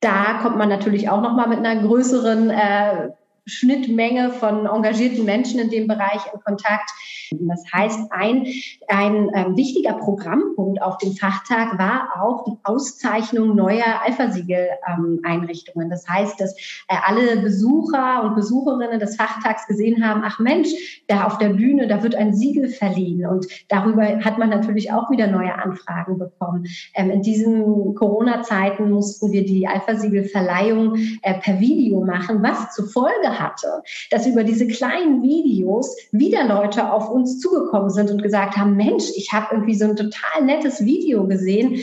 da 0.00 0.38
kommt 0.40 0.56
man 0.56 0.70
natürlich 0.70 1.10
auch 1.10 1.20
noch 1.20 1.36
mal 1.36 1.48
mit 1.48 1.58
einer 1.58 1.82
größeren 1.82 2.48
äh, 2.48 3.10
Schnittmenge 3.50 4.30
von 4.30 4.66
engagierten 4.66 5.24
Menschen 5.24 5.60
in 5.60 5.70
dem 5.70 5.86
Bereich 5.86 6.22
in 6.32 6.40
Kontakt. 6.40 6.90
Das 7.32 7.64
heißt, 7.72 8.10
ein, 8.10 8.46
ein 8.88 9.30
ähm, 9.34 9.56
wichtiger 9.56 9.92
Programmpunkt 9.94 10.82
auf 10.82 10.98
dem 10.98 11.12
Fachtag 11.12 11.78
war 11.78 12.10
auch 12.20 12.44
die 12.44 12.58
Auszeichnung 12.64 13.54
neuer 13.54 14.02
Alpha-Siegel-Einrichtungen. 14.04 15.86
Ähm, 15.86 15.90
das 15.90 16.08
heißt, 16.08 16.40
dass 16.40 16.56
äh, 16.88 16.96
alle 17.06 17.40
Besucher 17.40 18.24
und 18.24 18.34
Besucherinnen 18.34 18.98
des 18.98 19.16
Fachtags 19.16 19.66
gesehen 19.66 20.04
haben, 20.04 20.22
ach 20.24 20.38
Mensch, 20.38 21.02
da 21.08 21.24
auf 21.24 21.38
der 21.38 21.50
Bühne, 21.50 21.86
da 21.86 22.02
wird 22.02 22.14
ein 22.14 22.34
Siegel 22.34 22.68
verliehen. 22.68 23.26
Und 23.26 23.46
darüber 23.68 24.02
hat 24.24 24.38
man 24.38 24.50
natürlich 24.50 24.92
auch 24.92 25.10
wieder 25.10 25.28
neue 25.28 25.54
Anfragen 25.54 26.18
bekommen. 26.18 26.66
Ähm, 26.94 27.10
in 27.10 27.22
diesen 27.22 27.94
Corona-Zeiten 27.94 28.90
mussten 28.90 29.30
wir 29.30 29.44
die 29.44 29.68
Alpha-Siegel-Verleihung 29.68 30.96
äh, 31.22 31.34
per 31.34 31.60
Video 31.60 32.00
machen, 32.04 32.42
was 32.42 32.74
zur 32.74 32.88
Folge 32.88 33.39
hatte, 33.40 33.82
dass 34.10 34.26
über 34.26 34.44
diese 34.44 34.66
kleinen 34.66 35.22
Videos 35.22 35.96
wieder 36.12 36.46
Leute 36.46 36.92
auf 36.92 37.10
uns 37.10 37.40
zugekommen 37.40 37.90
sind 37.90 38.10
und 38.10 38.22
gesagt 38.22 38.56
haben, 38.56 38.76
Mensch, 38.76 39.04
ich 39.16 39.32
habe 39.32 39.48
irgendwie 39.52 39.74
so 39.74 39.86
ein 39.86 39.96
total 39.96 40.44
nettes 40.44 40.84
Video 40.84 41.26
gesehen. 41.26 41.80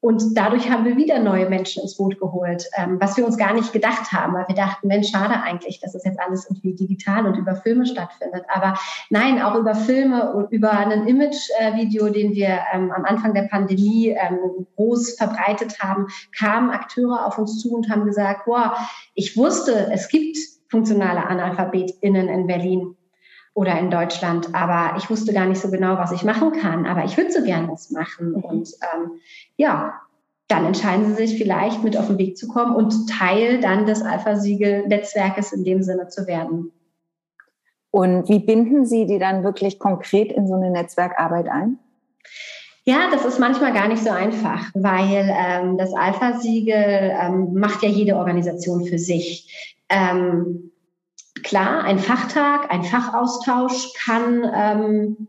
Und 0.00 0.34
dadurch 0.34 0.70
haben 0.70 0.86
wir 0.86 0.96
wieder 0.96 1.18
neue 1.18 1.48
Menschen 1.48 1.82
ins 1.82 1.96
Boot 1.96 2.18
geholt, 2.18 2.64
ähm, 2.76 2.96
was 3.00 3.18
wir 3.18 3.26
uns 3.26 3.36
gar 3.36 3.52
nicht 3.52 3.72
gedacht 3.72 4.12
haben, 4.12 4.32
weil 4.32 4.48
wir 4.48 4.54
dachten, 4.54 4.88
Mensch, 4.88 5.10
schade 5.10 5.42
eigentlich, 5.42 5.78
dass 5.80 5.94
es 5.94 6.04
jetzt 6.04 6.18
alles 6.18 6.46
irgendwie 6.46 6.74
digital 6.74 7.26
und 7.26 7.36
über 7.36 7.54
Filme 7.54 7.84
stattfindet. 7.84 8.44
Aber 8.48 8.78
nein, 9.10 9.42
auch 9.42 9.54
über 9.56 9.74
Filme 9.74 10.32
und 10.32 10.50
über 10.52 10.70
ein 10.70 11.06
Image-Video, 11.06 12.08
den 12.08 12.32
wir 12.32 12.60
ähm, 12.72 12.90
am 12.92 13.04
Anfang 13.04 13.34
der 13.34 13.42
Pandemie 13.42 14.08
ähm, 14.08 14.66
groß 14.76 15.16
verbreitet 15.16 15.78
haben, 15.80 16.06
kamen 16.36 16.70
Akteure 16.70 17.26
auf 17.26 17.36
uns 17.36 17.60
zu 17.60 17.74
und 17.74 17.90
haben 17.90 18.06
gesagt, 18.06 18.46
boah, 18.46 18.74
ich 19.14 19.36
wusste, 19.36 19.90
es 19.92 20.08
gibt 20.08 20.38
funktionale 20.68 21.26
AnalphabetInnen 21.26 22.28
in 22.28 22.46
Berlin 22.46 22.96
oder 23.54 23.78
in 23.78 23.90
Deutschland, 23.90 24.54
aber 24.54 24.96
ich 24.96 25.10
wusste 25.10 25.32
gar 25.32 25.46
nicht 25.46 25.60
so 25.60 25.70
genau, 25.70 25.98
was 25.98 26.12
ich 26.12 26.24
machen 26.24 26.52
kann, 26.52 26.86
aber 26.86 27.04
ich 27.04 27.16
würde 27.16 27.32
so 27.32 27.42
gerne 27.42 27.68
was 27.68 27.90
machen. 27.90 28.32
Mhm. 28.32 28.44
Und 28.44 28.68
ähm, 28.94 29.12
ja, 29.56 29.94
dann 30.48 30.66
entscheiden 30.66 31.06
sie 31.06 31.26
sich 31.26 31.38
vielleicht 31.38 31.82
mit 31.84 31.96
auf 31.96 32.08
den 32.08 32.18
Weg 32.18 32.36
zu 32.36 32.48
kommen 32.48 32.74
und 32.74 33.08
Teil 33.08 33.60
dann 33.60 33.86
des 33.86 34.02
Alpha-Siegel-Netzwerkes 34.02 35.52
in 35.52 35.64
dem 35.64 35.82
Sinne 35.82 36.08
zu 36.08 36.26
werden. 36.26 36.72
Und 37.92 38.28
wie 38.28 38.38
binden 38.38 38.86
Sie 38.86 39.06
die 39.06 39.18
dann 39.18 39.42
wirklich 39.42 39.78
konkret 39.78 40.32
in 40.32 40.46
so 40.46 40.54
eine 40.54 40.70
Netzwerkarbeit 40.70 41.48
ein? 41.48 41.78
Ja, 42.84 43.08
das 43.12 43.24
ist 43.24 43.38
manchmal 43.38 43.72
gar 43.72 43.88
nicht 43.88 44.02
so 44.02 44.10
einfach, 44.10 44.70
weil 44.74 45.28
ähm, 45.28 45.76
das 45.76 45.92
Alpha-Siegel 45.92 47.16
ähm, 47.20 47.54
macht 47.54 47.82
ja 47.82 47.88
jede 47.88 48.16
Organisation 48.16 48.84
für 48.84 48.98
sich. 48.98 49.76
Ähm, 49.88 50.69
klar, 51.42 51.84
ein 51.84 51.98
Fachtag, 51.98 52.70
ein 52.70 52.84
Fachaustausch 52.84 53.92
kann 54.04 54.44
ähm, 54.54 55.28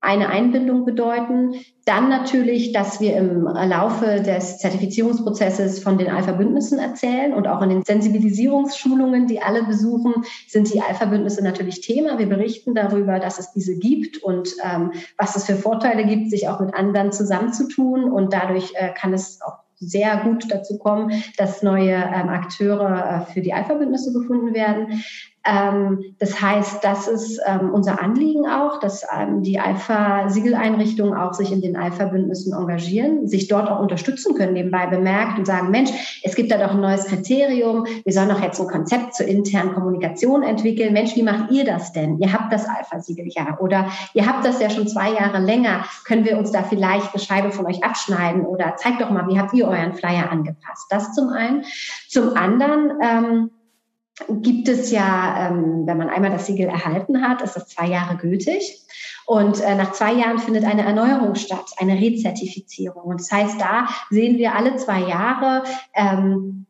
eine 0.00 0.28
Einbindung 0.28 0.84
bedeuten. 0.84 1.54
Dann 1.84 2.08
natürlich, 2.08 2.72
dass 2.72 3.00
wir 3.00 3.16
im 3.16 3.42
Laufe 3.44 4.22
des 4.22 4.58
Zertifizierungsprozesses 4.58 5.82
von 5.82 5.98
den 5.98 6.10
Alpha-Bündnissen 6.10 6.78
erzählen 6.78 7.32
und 7.32 7.48
auch 7.48 7.60
in 7.62 7.70
den 7.70 7.82
Sensibilisierungsschulungen, 7.82 9.26
die 9.26 9.42
alle 9.42 9.64
besuchen, 9.64 10.14
sind 10.46 10.72
die 10.72 10.80
Alpha-Bündnisse 10.80 11.42
natürlich 11.42 11.80
Thema. 11.80 12.18
Wir 12.18 12.28
berichten 12.28 12.74
darüber, 12.74 13.18
dass 13.18 13.38
es 13.38 13.52
diese 13.52 13.76
gibt 13.78 14.22
und 14.22 14.50
ähm, 14.62 14.92
was 15.18 15.34
es 15.34 15.44
für 15.44 15.56
Vorteile 15.56 16.06
gibt, 16.06 16.30
sich 16.30 16.48
auch 16.48 16.60
mit 16.60 16.74
anderen 16.74 17.10
zusammenzutun. 17.12 18.04
Und 18.04 18.32
dadurch 18.32 18.72
äh, 18.74 18.92
kann 18.94 19.12
es 19.12 19.40
auch 19.42 19.66
sehr 19.78 20.18
gut 20.18 20.46
dazu 20.50 20.78
kommen, 20.78 21.22
dass 21.36 21.62
neue 21.62 21.94
ähm, 21.94 22.28
Akteure 22.28 23.26
äh, 23.28 23.32
für 23.32 23.40
die 23.40 23.52
Alpha-Bündnisse 23.52 24.12
gefunden 24.12 24.54
werden. 24.54 25.02
Ähm, 25.46 26.16
das 26.18 26.40
heißt, 26.40 26.82
das 26.82 27.06
ist 27.06 27.40
ähm, 27.46 27.72
unser 27.72 28.02
Anliegen 28.02 28.46
auch, 28.46 28.80
dass 28.80 29.04
ähm, 29.16 29.42
die 29.42 29.60
Alpha-Siegeleinrichtungen 29.60 31.14
auch 31.14 31.34
sich 31.34 31.52
in 31.52 31.60
den 31.60 31.76
Alpha-Bündnissen 31.76 32.52
engagieren, 32.52 33.28
sich 33.28 33.46
dort 33.46 33.70
auch 33.70 33.80
unterstützen 33.80 34.34
können, 34.34 34.54
nebenbei 34.54 34.86
bemerkt 34.86 35.38
und 35.38 35.46
sagen, 35.46 35.70
Mensch, 35.70 36.20
es 36.24 36.34
gibt 36.34 36.50
da 36.50 36.58
doch 36.58 36.72
ein 36.72 36.80
neues 36.80 37.06
Kriterium, 37.06 37.86
wir 38.04 38.12
sollen 38.12 38.28
doch 38.28 38.42
jetzt 38.42 38.60
ein 38.60 38.66
Konzept 38.66 39.14
zur 39.14 39.26
internen 39.26 39.74
Kommunikation 39.74 40.42
entwickeln. 40.42 40.92
Mensch, 40.92 41.14
wie 41.14 41.22
macht 41.22 41.50
ihr 41.52 41.64
das 41.64 41.92
denn? 41.92 42.18
Ihr 42.18 42.32
habt 42.32 42.52
das 42.52 42.66
Alpha-Siegel 42.68 43.26
ja 43.28 43.58
oder 43.60 43.86
ihr 44.14 44.26
habt 44.26 44.44
das 44.44 44.60
ja 44.60 44.68
schon 44.68 44.88
zwei 44.88 45.12
Jahre 45.12 45.38
länger. 45.38 45.84
Können 46.04 46.24
wir 46.24 46.38
uns 46.38 46.50
da 46.50 46.64
vielleicht 46.64 47.14
eine 47.14 47.22
Scheibe 47.22 47.52
von 47.52 47.66
euch 47.66 47.84
abschneiden 47.84 48.44
oder 48.44 48.74
zeigt 48.76 49.00
doch 49.00 49.10
mal, 49.10 49.28
wie 49.28 49.38
habt 49.38 49.54
ihr 49.54 49.68
euren 49.68 49.94
Flyer 49.94 50.30
angepasst? 50.30 50.86
Das 50.90 51.12
zum 51.14 51.28
einen. 51.28 51.64
Zum 52.08 52.36
anderen, 52.36 52.92
ähm, 53.00 53.50
gibt 54.28 54.68
es 54.68 54.90
ja, 54.90 55.48
ähm, 55.48 55.86
wenn 55.86 55.98
man 55.98 56.08
einmal 56.08 56.30
das 56.30 56.46
Siegel 56.46 56.66
erhalten 56.66 57.22
hat, 57.22 57.42
ist 57.42 57.54
das 57.54 57.68
zwei 57.68 57.86
Jahre 57.86 58.16
gültig. 58.16 58.82
Und 59.26 59.60
äh, 59.60 59.74
nach 59.74 59.92
zwei 59.92 60.12
Jahren 60.12 60.38
findet 60.38 60.64
eine 60.64 60.84
Erneuerung 60.84 61.34
statt, 61.34 61.66
eine 61.78 61.94
Rezertifizierung. 61.94 63.04
Und 63.04 63.20
das 63.20 63.30
heißt, 63.30 63.60
da 63.60 63.88
sehen 64.10 64.38
wir 64.38 64.54
alle 64.54 64.76
zwei 64.76 65.00
Jahre 65.00 65.64
ähm, 65.94 66.66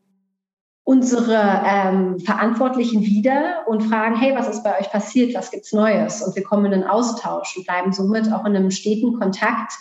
unsere 0.82 1.62
ähm, 1.64 2.18
Verantwortlichen 2.20 3.02
wieder 3.02 3.64
und 3.66 3.82
fragen, 3.82 4.16
hey, 4.16 4.34
was 4.36 4.48
ist 4.48 4.62
bei 4.62 4.78
euch 4.80 4.90
passiert, 4.90 5.34
was 5.34 5.50
gibt's 5.50 5.72
Neues? 5.72 6.22
Und 6.22 6.34
wir 6.34 6.44
kommen 6.44 6.66
in 6.66 6.74
einen 6.74 6.84
Austausch 6.84 7.56
und 7.56 7.66
bleiben 7.66 7.92
somit 7.92 8.32
auch 8.32 8.44
in 8.44 8.56
einem 8.56 8.70
steten 8.70 9.18
Kontakt, 9.18 9.72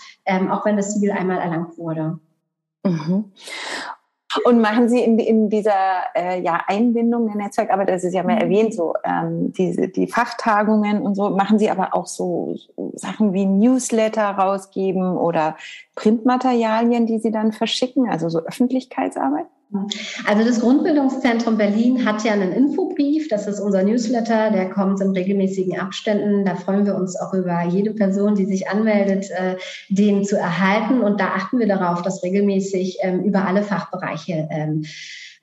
auch 0.50 0.66
wenn 0.66 0.78
das 0.78 0.96
Siegel 0.96 1.12
einmal 1.12 1.38
erlangt 1.38 1.78
wurde. 1.78 2.20
Mhm. 2.86 3.32
Und 4.44 4.60
machen 4.60 4.90
Sie 4.90 5.00
in, 5.00 5.18
in 5.20 5.50
dieser 5.50 5.74
äh, 6.16 6.42
ja, 6.42 6.62
Einbindung 6.68 7.28
der 7.28 7.36
Netzwerkarbeit, 7.36 7.90
das 7.90 8.04
ist 8.04 8.14
ja 8.14 8.24
mehr 8.24 8.38
mhm. 8.38 8.42
erwähnt, 8.42 8.74
so 8.74 8.94
ähm, 9.04 9.54
diese, 9.54 9.88
die 9.88 10.08
Fachtagungen 10.08 11.02
und 11.02 11.16
so, 11.16 11.30
machen 11.30 11.60
Sie 11.60 11.70
aber 11.70 11.94
auch 11.94 12.08
so, 12.08 12.56
so 12.76 12.92
Sachen 12.96 13.34
wie 13.34 13.46
Newsletter 13.46 14.32
rausgeben 14.32 15.18
oder 15.18 15.56
Printmaterialien, 15.96 17.06
die 17.06 17.20
Sie 17.20 17.32
dann 17.32 17.54
verschicken, 17.54 18.10
also 18.10 18.30
so 18.30 18.40
Öffentlichkeitsarbeit? 18.40 19.46
Also 20.26 20.44
das 20.44 20.60
Grundbildungszentrum 20.60 21.58
Berlin 21.58 22.06
hat 22.06 22.24
ja 22.24 22.34
einen 22.34 22.52
Infobrief, 22.52 23.28
das 23.30 23.48
ist 23.48 23.60
unser 23.60 23.84
Newsletter, 23.84 24.52
der 24.52 24.70
kommt 24.70 25.02
in 25.02 25.12
regelmäßigen 25.12 25.80
Abständen. 25.80 26.46
Da 26.46 26.56
freuen 26.56 26.86
wir 26.86 26.96
uns 26.96 27.16
auch 27.20 27.34
über 27.34 27.64
jede 27.64 27.94
Person, 27.94 28.36
die 28.36 28.46
sich 28.46 28.68
anmeldet, 28.68 29.30
äh, 29.32 29.56
den 29.90 30.24
zu 30.24 30.38
erhalten. 30.38 31.02
Und 31.02 31.20
da 31.20 31.28
achten 31.30 31.60
wir 31.60 31.68
darauf, 31.68 32.02
dass 32.02 32.24
regelmäßig 32.24 32.98
ähm, 33.02 33.24
über 33.24 33.48
alle 33.48 33.64
Fachbereiche 33.64 34.48
ähm, 34.52 34.86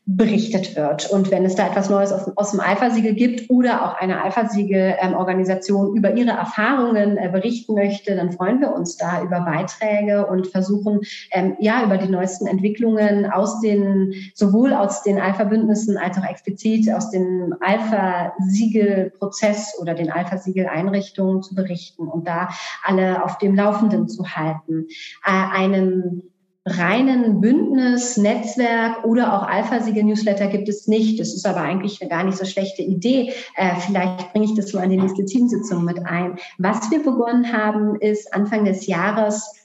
berichtet 0.05 0.75
wird. 0.75 1.09
Und 1.11 1.31
wenn 1.31 1.45
es 1.45 1.55
da 1.55 1.69
etwas 1.69 1.89
Neues 1.89 2.11
aus, 2.11 2.37
aus 2.37 2.51
dem 2.51 2.59
Alpha-Siegel 2.59 3.15
gibt 3.15 3.49
oder 3.51 3.85
auch 3.85 3.95
eine 3.95 4.25
Alpha-Siegel-Organisation 4.25 5.91
ähm, 5.91 5.95
über 5.95 6.13
ihre 6.15 6.31
Erfahrungen 6.31 7.19
äh, 7.19 7.29
berichten 7.29 7.75
möchte, 7.75 8.17
dann 8.17 8.33
freuen 8.33 8.61
wir 8.61 8.75
uns 8.75 8.97
da 8.97 9.23
über 9.23 9.43
Beiträge 9.43 10.27
und 10.27 10.49
versuchen, 10.49 11.03
ähm, 11.31 11.55
ja, 11.61 11.85
über 11.85 11.99
die 11.99 12.09
neuesten 12.09 12.49
Entwicklungen 12.49 13.31
aus 13.31 13.61
den, 13.61 14.13
sowohl 14.35 14.75
aus 14.75 15.05
den 15.05 15.21
Alpha-Bündnissen 15.21 15.97
als 15.97 16.19
auch 16.19 16.29
explizit 16.29 16.93
aus 16.93 17.11
dem 17.11 17.55
Alpha-Siegel-Prozess 17.61 19.79
oder 19.81 19.95
den 19.95 20.11
Alpha-Siegel-Einrichtungen 20.11 21.45
zu 21.45 21.55
berichten 21.55 22.09
und 22.09 22.27
da 22.27 22.49
alle 22.83 23.25
auf 23.25 23.39
dem 23.39 23.55
Laufenden 23.55 24.09
zu 24.09 24.35
halten. 24.35 24.89
Äh, 25.25 25.31
einem 25.31 26.23
reinen 26.65 27.41
Bündnis, 27.41 28.17
Netzwerk 28.17 29.05
oder 29.05 29.35
auch 29.35 29.49
Alpha-Siegel-Newsletter 29.49 30.47
gibt 30.47 30.69
es 30.69 30.87
nicht. 30.87 31.19
Das 31.19 31.35
ist 31.35 31.45
aber 31.45 31.61
eigentlich 31.61 32.01
eine 32.01 32.09
gar 32.09 32.23
nicht 32.23 32.39
so 32.39 32.45
schlechte 32.45 32.83
Idee. 32.83 33.33
Äh, 33.57 33.75
vielleicht 33.81 34.33
bringe 34.33 34.45
ich 34.45 34.55
das 34.55 34.73
mal 34.73 34.85
an 34.85 34.91
die 34.91 34.99
nächste 34.99 35.25
Teamsitzung 35.25 35.85
mit 35.85 36.05
ein. 36.07 36.39
Was 36.59 36.91
wir 36.91 37.03
begonnen 37.03 37.53
haben, 37.53 37.97
ist 37.97 38.33
Anfang 38.33 38.65
des 38.65 38.87
Jahres 38.87 39.63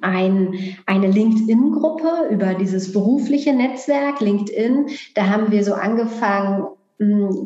ein, 0.00 0.54
eine 0.86 1.10
LinkedIn-Gruppe 1.10 2.28
über 2.30 2.54
dieses 2.54 2.92
berufliche 2.92 3.52
Netzwerk 3.52 4.20
LinkedIn. 4.20 4.90
Da 5.14 5.28
haben 5.28 5.50
wir 5.50 5.64
so 5.64 5.74
angefangen, 5.74 6.68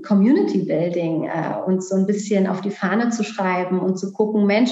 Community 0.03 0.61
Building 0.61 1.25
äh, 1.25 1.55
uns 1.67 1.91
so 1.91 1.97
ein 1.97 2.07
bisschen 2.07 2.47
auf 2.47 2.63
die 2.63 2.71
Fahne 2.71 3.11
zu 3.11 3.23
schreiben 3.23 3.81
und 3.81 3.99
zu 3.99 4.13
gucken, 4.13 4.47
Mensch, 4.47 4.71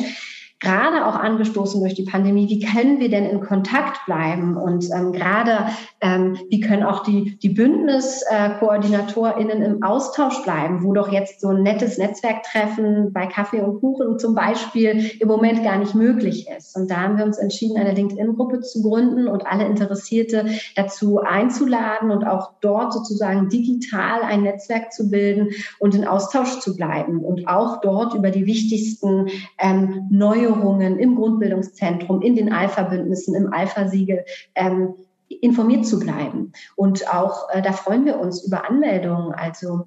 gerade 0.61 1.05
auch 1.07 1.17
angestoßen 1.17 1.81
durch 1.81 1.95
die 1.95 2.05
Pandemie, 2.05 2.49
wie 2.49 2.61
können 2.61 3.01
wir 3.01 3.09
denn 3.09 3.25
in 3.25 3.41
Kontakt 3.41 4.05
bleiben? 4.05 4.59
Und 4.59 4.85
ähm, 4.95 5.13
gerade, 5.13 5.71
ähm, 6.03 6.37
wie 6.51 6.61
können 6.61 6.83
auch 6.83 7.03
die, 7.03 7.39
die 7.39 7.49
BündniskoordinatorInnen 7.49 9.63
im 9.63 9.83
Austausch 9.83 10.43
bleiben, 10.43 10.85
wo 10.85 10.93
doch 10.93 11.11
jetzt 11.11 11.41
so 11.41 11.49
ein 11.49 11.63
nettes 11.63 11.97
Netzwerktreffen 11.97 13.15
bei 13.15 13.27
Kaffee 13.27 13.63
und 13.63 13.81
Kuchen 13.81 14.19
zum 14.19 14.35
Beispiel 14.35 15.13
im 15.19 15.29
Moment 15.29 15.65
gar 15.65 15.79
nicht 15.79 15.95
möglich 15.95 16.47
ist. 16.55 16.77
Und 16.77 16.91
da 16.91 16.97
haben 16.97 17.17
wir 17.17 17.25
uns 17.25 17.39
entschieden, 17.39 17.79
eine 17.79 17.93
LinkedIn-Gruppe 17.93 18.61
zu 18.61 18.83
gründen 18.83 19.29
und 19.29 19.47
alle 19.47 19.65
Interessierte 19.65 20.45
dazu 20.77 21.21
einzuladen 21.21 22.11
und 22.11 22.27
auch 22.27 22.51
dort 22.61 22.93
sozusagen 22.93 23.49
digital 23.49 24.21
ein 24.23 24.43
Netzwerk 24.43 24.93
zu 24.93 25.11
bilden 25.11 25.49
und 25.79 25.95
in 25.95 26.07
Austausch 26.07 26.61
zu 26.61 26.77
bleiben 26.77 27.21
und 27.21 27.49
auch 27.49 27.81
dort 27.81 28.13
über 28.15 28.31
die 28.31 28.45
wichtigsten 28.45 29.29
ähm, 29.59 30.07
neue 30.11 30.50
Neuerungen 30.51 30.99
im 30.99 31.17
Grundbildungszentrum, 31.17 32.23
in 32.23 32.37
den 32.37 32.53
Alpha-Bündnissen, 32.53 33.35
im 33.35 33.53
Alpha-Siegel 33.53 34.25
ähm, 34.55 34.95
informiert 35.29 35.87
zu 35.87 35.99
bleiben. 35.99 36.53
Und 36.77 37.13
auch 37.13 37.49
äh, 37.51 37.63
da 37.63 37.73
freuen 37.73 38.05
wir 38.05 38.19
uns 38.19 38.45
über 38.47 38.69
Anmeldungen. 38.69 39.33
Also 39.33 39.87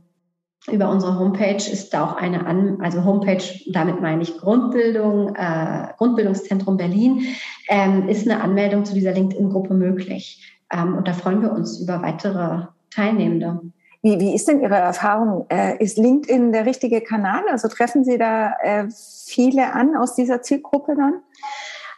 über 0.72 0.90
unsere 0.90 1.20
Homepage 1.20 1.56
ist 1.56 1.94
da 1.94 2.06
auch 2.06 2.16
eine 2.16 2.46
An 2.46 2.80
also 2.82 3.04
Homepage, 3.04 3.44
damit 3.68 4.02
meine 4.02 4.22
ich 4.22 4.38
Grundbildung, 4.38 5.36
äh, 5.36 5.88
Grundbildungszentrum 5.98 6.78
Berlin, 6.78 7.26
ähm, 7.68 8.08
ist 8.08 8.30
eine 8.30 8.42
Anmeldung 8.42 8.86
zu 8.86 8.94
dieser 8.94 9.12
LinkedIn-Gruppe 9.12 9.74
möglich. 9.74 10.58
Ähm, 10.72 10.96
und 10.96 11.08
da 11.08 11.14
freuen 11.14 11.42
wir 11.42 11.52
uns 11.52 11.82
über 11.82 12.02
weitere 12.02 12.68
Teilnehmende. 12.90 13.73
Wie, 14.04 14.20
wie 14.20 14.36
ist 14.36 14.50
denn 14.50 14.62
Ihre 14.62 14.76
Erfahrung? 14.76 15.46
Äh, 15.50 15.82
ist 15.82 15.98
LinkedIn 15.98 16.52
der 16.52 16.66
richtige 16.66 17.00
Kanal? 17.00 17.44
Also 17.50 17.70
treffen 17.70 18.04
Sie 18.04 18.18
da 18.18 18.52
äh, 18.62 18.88
viele 18.92 19.72
an 19.72 19.96
aus 19.96 20.14
dieser 20.14 20.42
Zielgruppe 20.42 20.96
dann? 20.96 21.22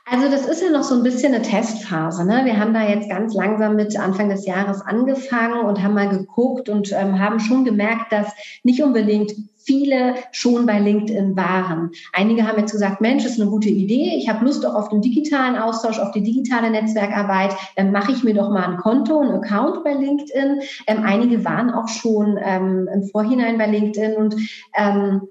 Also 0.06 0.30
das 0.30 0.46
ist 0.46 0.62
ja 0.62 0.70
noch 0.70 0.84
so 0.84 0.94
ein 0.94 1.02
bisschen 1.02 1.34
eine 1.34 1.42
Testphase. 1.42 2.24
Ne? 2.24 2.46
Wir 2.46 2.60
haben 2.60 2.76
da 2.76 2.84
jetzt 2.84 3.10
ganz 3.10 3.34
langsam 3.34 3.76
mit 3.76 4.00
Anfang 4.00 4.30
des 4.30 4.46
Jahres 4.46 4.82
angefangen 4.82 5.66
und 5.66 5.82
haben 5.82 5.96
mal 5.96 6.08
geguckt 6.08 6.70
und 6.70 6.92
ähm, 6.92 7.20
haben 7.20 7.40
schon 7.40 7.66
gemerkt, 7.66 8.12
dass 8.12 8.28
nicht 8.62 8.84
unbedingt 8.84 9.34
viele 9.66 10.16
schon 10.32 10.66
bei 10.66 10.80
LinkedIn 10.80 11.36
waren. 11.36 11.92
Einige 12.14 12.48
haben 12.48 12.60
jetzt 12.60 12.72
gesagt, 12.72 13.02
Mensch, 13.02 13.26
ist 13.26 13.40
eine 13.40 13.50
gute 13.50 13.70
Idee. 13.70 14.16
Ich 14.18 14.30
habe 14.30 14.46
Lust 14.46 14.66
auch 14.66 14.76
auf 14.76 14.90
den 14.90 15.02
digitalen 15.02 15.56
Austausch, 15.56 16.00
auf 16.00 16.12
die 16.12 16.24
digitale 16.24 16.70
Netzwerkarbeit. 16.70 17.56
Dann 17.76 17.92
mache 17.92 18.12
ich 18.12 18.24
mir 18.24 18.34
doch 18.34 18.50
mal 18.50 18.66
ein 18.66 18.78
Konto, 18.78 19.20
ein 19.20 19.32
Account 19.32 19.84
bei 19.84 19.94
LinkedIn. 19.94 20.62
Ähm, 20.88 21.04
einige 21.04 21.44
waren 21.44 21.72
auch 21.72 21.88
schon 21.88 22.40
ähm, 22.42 22.88
im 22.94 23.04
Vorhinein 23.04 23.58
bei 23.58 23.68
LinkedIn 23.68 24.16
und 24.16 24.36
ähm, 24.76 25.22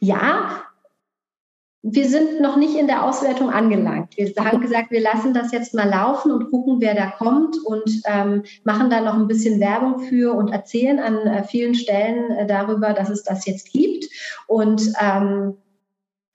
ja, 0.00 0.62
wir 1.82 2.08
sind 2.08 2.40
noch 2.40 2.56
nicht 2.56 2.76
in 2.76 2.88
der 2.88 3.04
Auswertung 3.04 3.50
angelangt. 3.50 4.16
Wir 4.16 4.32
haben 4.44 4.60
gesagt, 4.60 4.90
wir 4.90 5.00
lassen 5.00 5.32
das 5.32 5.52
jetzt 5.52 5.74
mal 5.74 5.88
laufen 5.88 6.32
und 6.32 6.50
gucken, 6.50 6.80
wer 6.80 6.94
da 6.94 7.10
kommt 7.10 7.56
und 7.64 7.88
ähm, 8.04 8.42
machen 8.64 8.90
da 8.90 9.00
noch 9.00 9.14
ein 9.14 9.28
bisschen 9.28 9.60
Werbung 9.60 10.00
für 10.00 10.34
und 10.34 10.48
erzählen 10.48 10.98
an 10.98 11.26
äh, 11.26 11.44
vielen 11.44 11.74
Stellen 11.74 12.32
äh, 12.32 12.46
darüber, 12.46 12.94
dass 12.94 13.10
es 13.10 13.22
das 13.22 13.46
jetzt 13.46 13.70
gibt 13.70 14.06
und 14.48 14.92
ähm, 15.00 15.56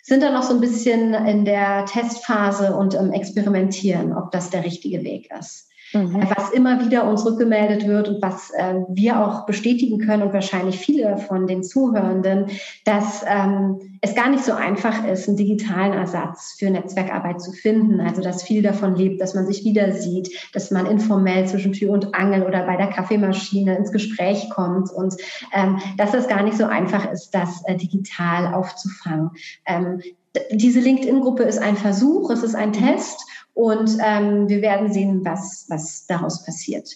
sind 0.02 0.24
da 0.24 0.32
noch 0.32 0.44
so 0.44 0.54
ein 0.54 0.62
bisschen 0.62 1.14
in 1.14 1.46
der 1.46 1.86
Testphase 1.86 2.76
und 2.76 2.96
ähm, 2.96 3.12
experimentieren, 3.12 4.16
ob 4.16 4.32
das 4.32 4.50
der 4.50 4.64
richtige 4.64 5.04
Weg 5.04 5.30
ist. 5.38 5.70
Mhm. 5.94 6.24
Was 6.36 6.50
immer 6.50 6.84
wieder 6.84 7.08
uns 7.08 7.24
rückgemeldet 7.26 7.88
wird 7.88 8.10
und 8.10 8.22
was 8.22 8.50
äh, 8.52 8.76
wir 8.90 9.24
auch 9.24 9.46
bestätigen 9.46 10.00
können 10.00 10.24
und 10.24 10.34
wahrscheinlich 10.34 10.80
viele 10.80 11.18
von 11.18 11.46
den 11.46 11.64
Zuhörenden, 11.64 12.48
dass 12.84 13.24
ähm, 13.28 14.00
es 14.02 14.16
gar 14.16 14.30
nicht 14.30 14.44
so 14.44 14.54
einfach 14.54 15.06
ist, 15.06 15.28
einen 15.28 15.38
digitalen 15.38 15.94
Ersatz 15.94 16.56
für 16.58 16.70
Netzwerkarbeit 16.70 17.42
zu 17.42 17.52
finden. 17.52 18.00
Also 18.02 18.22
dass 18.22 18.42
viel 18.42 18.64
davon 18.64 18.96
lebt, 18.96 19.22
dass 19.22 19.36
man 19.36 19.46
sich 19.46 19.64
wieder 19.64 19.92
sieht, 19.92 20.30
dass 20.54 20.72
man 20.72 20.88
informell 20.88 21.48
zwischen 21.48 21.74
Tür 21.74 21.92
und 21.92 22.16
Angel 22.16 22.44
oder 22.44 22.66
bei 22.66 22.76
der 22.76 22.88
Kaffeemaschine 22.88 23.78
ins 23.78 23.92
Gespräch 23.92 24.50
kommt 24.50 24.92
und 24.92 25.16
ähm, 25.54 25.78
dass 25.98 26.14
es 26.16 26.28
gar 26.28 26.42
nicht 26.42 26.58
so 26.58 26.66
einfach 26.66 27.12
ist, 27.12 27.32
das 27.32 27.64
äh, 27.66 27.78
digital 27.78 28.54
aufzufangen. 28.54 29.30
Ähm, 29.66 30.02
diese 30.52 30.80
LinkedIn-Gruppe 30.80 31.44
ist 31.44 31.60
ein 31.60 31.78
Versuch, 31.78 32.30
es 32.32 32.44
ist 32.44 32.56
ein 32.56 32.74
Test 32.74 33.20
und 33.54 33.98
ähm, 34.04 34.50
wir 34.50 34.62
werden 34.62 34.92
sehen, 34.92 35.24
was, 35.24 35.66
was 35.70 36.06
daraus 36.08 36.44
passiert. 36.46 36.90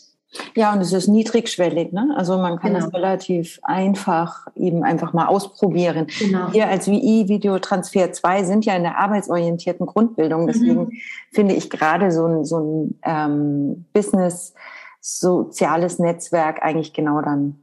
Ja, 0.55 0.73
und 0.73 0.81
es 0.81 0.91
ist 0.91 1.07
niedrigschwellig, 1.07 1.93
ne? 1.93 2.13
Also 2.17 2.37
man 2.37 2.59
kann 2.59 2.73
genau. 2.73 2.85
das 2.85 2.93
relativ 2.93 3.59
einfach 3.63 4.47
eben 4.55 4.83
einfach 4.83 5.13
mal 5.13 5.27
ausprobieren. 5.27 6.07
Genau. 6.19 6.51
Wir 6.51 6.67
als 6.67 6.87
WI 6.87 7.27
Videotransfer 7.27 8.11
2 8.11 8.43
sind 8.43 8.65
ja 8.65 8.75
in 8.75 8.83
der 8.83 8.97
arbeitsorientierten 8.97 9.85
Grundbildung. 9.85 10.43
Mhm. 10.43 10.47
Deswegen 10.47 10.79
mhm. 10.79 10.91
finde 11.31 11.55
ich 11.55 11.69
gerade 11.69 12.11
so 12.11 12.25
ein, 12.25 12.45
so 12.45 12.59
ein 12.59 12.99
ähm, 13.03 13.85
Business 13.93 14.53
soziales 14.99 15.99
Netzwerk 15.99 16.61
eigentlich 16.61 16.93
genau 16.93 17.21
dann 17.21 17.59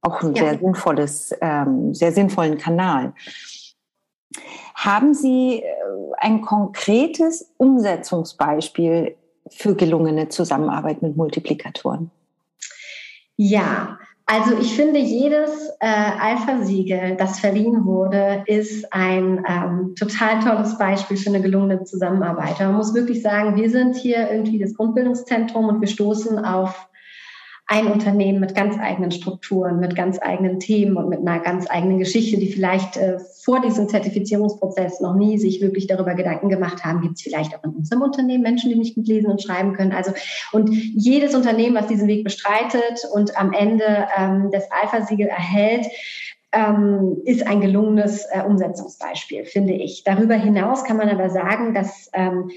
auch 0.00 0.22
ein 0.22 0.34
ja. 0.34 0.44
sehr 0.44 0.58
sinnvolles, 0.58 1.34
ähm, 1.40 1.94
sehr 1.94 2.12
sinnvollen 2.12 2.58
Kanal. 2.58 3.14
Haben 4.78 5.12
Sie 5.12 5.60
äh, 5.60 5.64
ein 6.18 6.40
konkretes 6.40 7.52
Umsetzungsbeispiel 7.56 9.16
für 9.50 9.74
gelungene 9.74 10.28
Zusammenarbeit 10.28 11.02
mit 11.02 11.16
Multiplikatoren? 11.16 12.12
Ja, 13.36 13.98
also 14.24 14.56
ich 14.60 14.76
finde, 14.76 15.00
jedes 15.00 15.68
äh, 15.80 15.86
Alpha-Siegel, 15.86 17.16
das 17.16 17.40
verliehen 17.40 17.86
wurde, 17.86 18.44
ist 18.46 18.92
ein 18.92 19.44
ähm, 19.48 19.94
total 19.98 20.38
tolles 20.40 20.78
Beispiel 20.78 21.16
für 21.16 21.30
eine 21.30 21.40
gelungene 21.40 21.82
Zusammenarbeit. 21.82 22.60
Man 22.60 22.74
muss 22.74 22.94
wirklich 22.94 23.22
sagen, 23.22 23.56
wir 23.56 23.70
sind 23.70 23.96
hier 23.96 24.30
irgendwie 24.30 24.60
das 24.60 24.74
Grundbildungszentrum 24.74 25.64
und 25.64 25.80
wir 25.80 25.88
stoßen 25.88 26.44
auf 26.44 26.87
ein 27.70 27.86
Unternehmen 27.86 28.40
mit 28.40 28.54
ganz 28.54 28.78
eigenen 28.80 29.10
Strukturen, 29.10 29.78
mit 29.78 29.94
ganz 29.94 30.18
eigenen 30.20 30.58
Themen 30.58 30.96
und 30.96 31.10
mit 31.10 31.20
einer 31.20 31.38
ganz 31.38 31.70
eigenen 31.70 31.98
Geschichte, 31.98 32.38
die 32.38 32.50
vielleicht 32.50 32.96
äh, 32.96 33.18
vor 33.44 33.60
diesem 33.60 33.88
Zertifizierungsprozess 33.88 35.00
noch 35.00 35.14
nie 35.14 35.38
sich 35.38 35.60
wirklich 35.60 35.86
darüber 35.86 36.14
Gedanken 36.14 36.48
gemacht 36.48 36.82
haben, 36.84 37.02
gibt 37.02 37.16
es 37.16 37.22
vielleicht 37.22 37.54
auch 37.54 37.62
in 37.64 37.72
unserem 37.72 38.00
Unternehmen 38.00 38.42
Menschen, 38.42 38.70
die 38.70 38.76
nicht 38.78 38.94
gut 38.94 39.06
lesen 39.06 39.30
und 39.30 39.42
schreiben 39.42 39.74
können. 39.74 39.92
Also 39.92 40.12
und 40.52 40.70
jedes 40.70 41.34
Unternehmen, 41.34 41.76
was 41.76 41.88
diesen 41.88 42.08
Weg 42.08 42.24
bestreitet 42.24 43.06
und 43.12 43.38
am 43.38 43.52
Ende 43.52 44.08
ähm, 44.16 44.48
das 44.50 44.64
Alpha-Siegel 44.70 45.26
erhält, 45.26 45.86
ähm, 46.52 47.18
ist 47.26 47.46
ein 47.46 47.60
gelungenes 47.60 48.24
äh, 48.32 48.40
Umsetzungsbeispiel, 48.40 49.44
finde 49.44 49.74
ich. 49.74 50.04
Darüber 50.04 50.36
hinaus 50.36 50.84
kann 50.84 50.96
man 50.96 51.10
aber 51.10 51.28
sagen, 51.28 51.74
dass 51.74 52.08
ähm, 52.14 52.50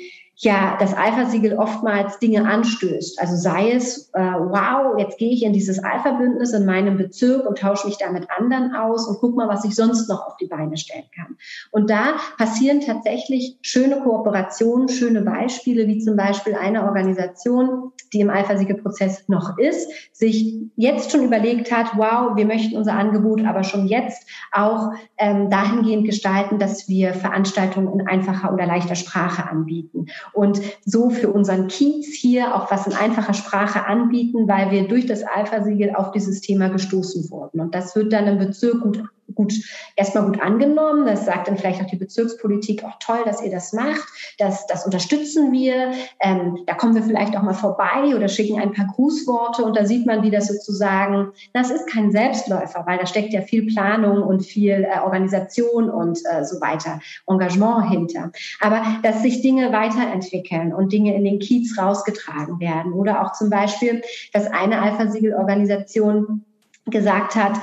ja 0.43 0.75
das 0.79 0.93
Alpha-Siegel 0.93 1.57
oftmals 1.57 2.17
Dinge 2.19 2.47
anstößt. 2.47 3.19
Also 3.19 3.35
sei 3.35 3.71
es, 3.71 4.09
äh, 4.13 4.21
wow, 4.21 4.97
jetzt 4.97 5.17
gehe 5.17 5.31
ich 5.31 5.43
in 5.43 5.53
dieses 5.53 5.83
Alpha-Bündnis 5.83 6.53
in 6.53 6.65
meinem 6.65 6.97
Bezirk 6.97 7.47
und 7.47 7.59
tausche 7.59 7.87
mich 7.87 7.97
da 7.97 8.11
mit 8.11 8.27
anderen 8.35 8.73
aus 8.73 9.07
und 9.07 9.19
guck 9.19 9.35
mal, 9.35 9.47
was 9.47 9.65
ich 9.65 9.75
sonst 9.75 10.09
noch 10.09 10.25
auf 10.25 10.37
die 10.37 10.47
Beine 10.47 10.77
stellen 10.77 11.05
kann. 11.15 11.37
Und 11.69 11.89
da 11.89 12.15
passieren 12.37 12.81
tatsächlich 12.81 13.57
schöne 13.61 14.01
Kooperationen, 14.01 14.89
schöne 14.89 15.21
Beispiele, 15.21 15.87
wie 15.87 15.99
zum 15.99 16.15
Beispiel 16.15 16.55
eine 16.55 16.85
Organisation, 16.85 17.91
die 18.13 18.21
im 18.21 18.29
Alpha-Siegel-Prozess 18.29 19.27
noch 19.27 19.57
ist, 19.57 19.91
sich 20.11 20.55
jetzt 20.75 21.11
schon 21.11 21.23
überlegt 21.23 21.71
hat, 21.71 21.97
wow, 21.97 22.35
wir 22.35 22.45
möchten 22.45 22.75
unser 22.75 22.93
Angebot 22.93 23.45
aber 23.45 23.63
schon 23.63 23.85
jetzt 23.87 24.27
auch 24.51 24.91
ähm, 25.17 25.49
dahingehend 25.49 26.05
gestalten, 26.05 26.57
dass 26.57 26.89
wir 26.89 27.13
Veranstaltungen 27.13 27.99
in 27.99 28.07
einfacher 28.07 28.51
oder 28.53 28.65
leichter 28.65 28.95
Sprache 28.95 29.47
anbieten 29.47 30.07
und 30.33 30.61
so 30.85 31.09
für 31.09 31.29
unseren 31.29 31.67
Kiez 31.67 32.07
hier 32.07 32.55
auch 32.55 32.71
was 32.71 32.87
in 32.87 32.93
einfacher 32.93 33.33
Sprache 33.33 33.85
anbieten, 33.85 34.47
weil 34.47 34.71
wir 34.71 34.87
durch 34.87 35.05
das 35.05 35.23
Alpha-Siegel 35.23 35.95
auf 35.95 36.11
dieses 36.11 36.41
Thema 36.41 36.69
gestoßen 36.69 37.29
wurden. 37.31 37.59
Und 37.59 37.75
das 37.75 37.95
wird 37.95 38.13
dann 38.13 38.27
im 38.27 38.37
Bezirk 38.37 38.81
gut 38.81 39.03
gut, 39.35 39.53
erstmal 39.95 40.25
gut 40.25 40.41
angenommen. 40.41 41.05
Das 41.05 41.25
sagt 41.25 41.47
dann 41.47 41.57
vielleicht 41.57 41.81
auch 41.81 41.87
die 41.87 41.95
Bezirkspolitik, 41.97 42.83
auch 42.83 42.97
toll, 42.99 43.19
dass 43.25 43.41
ihr 43.41 43.51
das 43.51 43.73
macht. 43.73 44.07
Das, 44.37 44.67
das 44.67 44.85
unterstützen 44.85 45.51
wir. 45.51 45.91
Ähm, 46.19 46.59
da 46.65 46.73
kommen 46.73 46.95
wir 46.95 47.03
vielleicht 47.03 47.37
auch 47.37 47.43
mal 47.43 47.53
vorbei 47.53 48.15
oder 48.15 48.27
schicken 48.27 48.59
ein 48.59 48.73
paar 48.73 48.87
Grußworte 48.87 49.63
und 49.63 49.77
da 49.77 49.85
sieht 49.85 50.05
man, 50.05 50.23
wie 50.23 50.31
das 50.31 50.47
sozusagen, 50.47 51.31
das 51.53 51.69
ist 51.69 51.87
kein 51.87 52.11
Selbstläufer, 52.11 52.83
weil 52.85 52.97
da 52.97 53.05
steckt 53.05 53.33
ja 53.33 53.41
viel 53.41 53.67
Planung 53.67 54.23
und 54.23 54.45
viel 54.45 54.85
äh, 54.85 54.99
Organisation 54.99 55.89
und 55.89 56.19
äh, 56.31 56.43
so 56.43 56.59
weiter, 56.61 56.99
Engagement 57.27 57.89
hinter. 57.89 58.31
Aber 58.59 58.83
dass 59.03 59.21
sich 59.21 59.41
Dinge 59.41 59.71
weiterentwickeln 59.71 60.73
und 60.73 60.91
Dinge 60.91 61.15
in 61.15 61.23
den 61.23 61.39
Kiez 61.39 61.77
rausgetragen 61.77 62.59
werden 62.59 62.93
oder 62.93 63.25
auch 63.25 63.33
zum 63.33 63.49
Beispiel, 63.49 64.01
dass 64.33 64.47
eine 64.47 64.81
Alpha-Siegel-Organisation 64.81 66.45
gesagt 66.85 67.35
hat, 67.35 67.53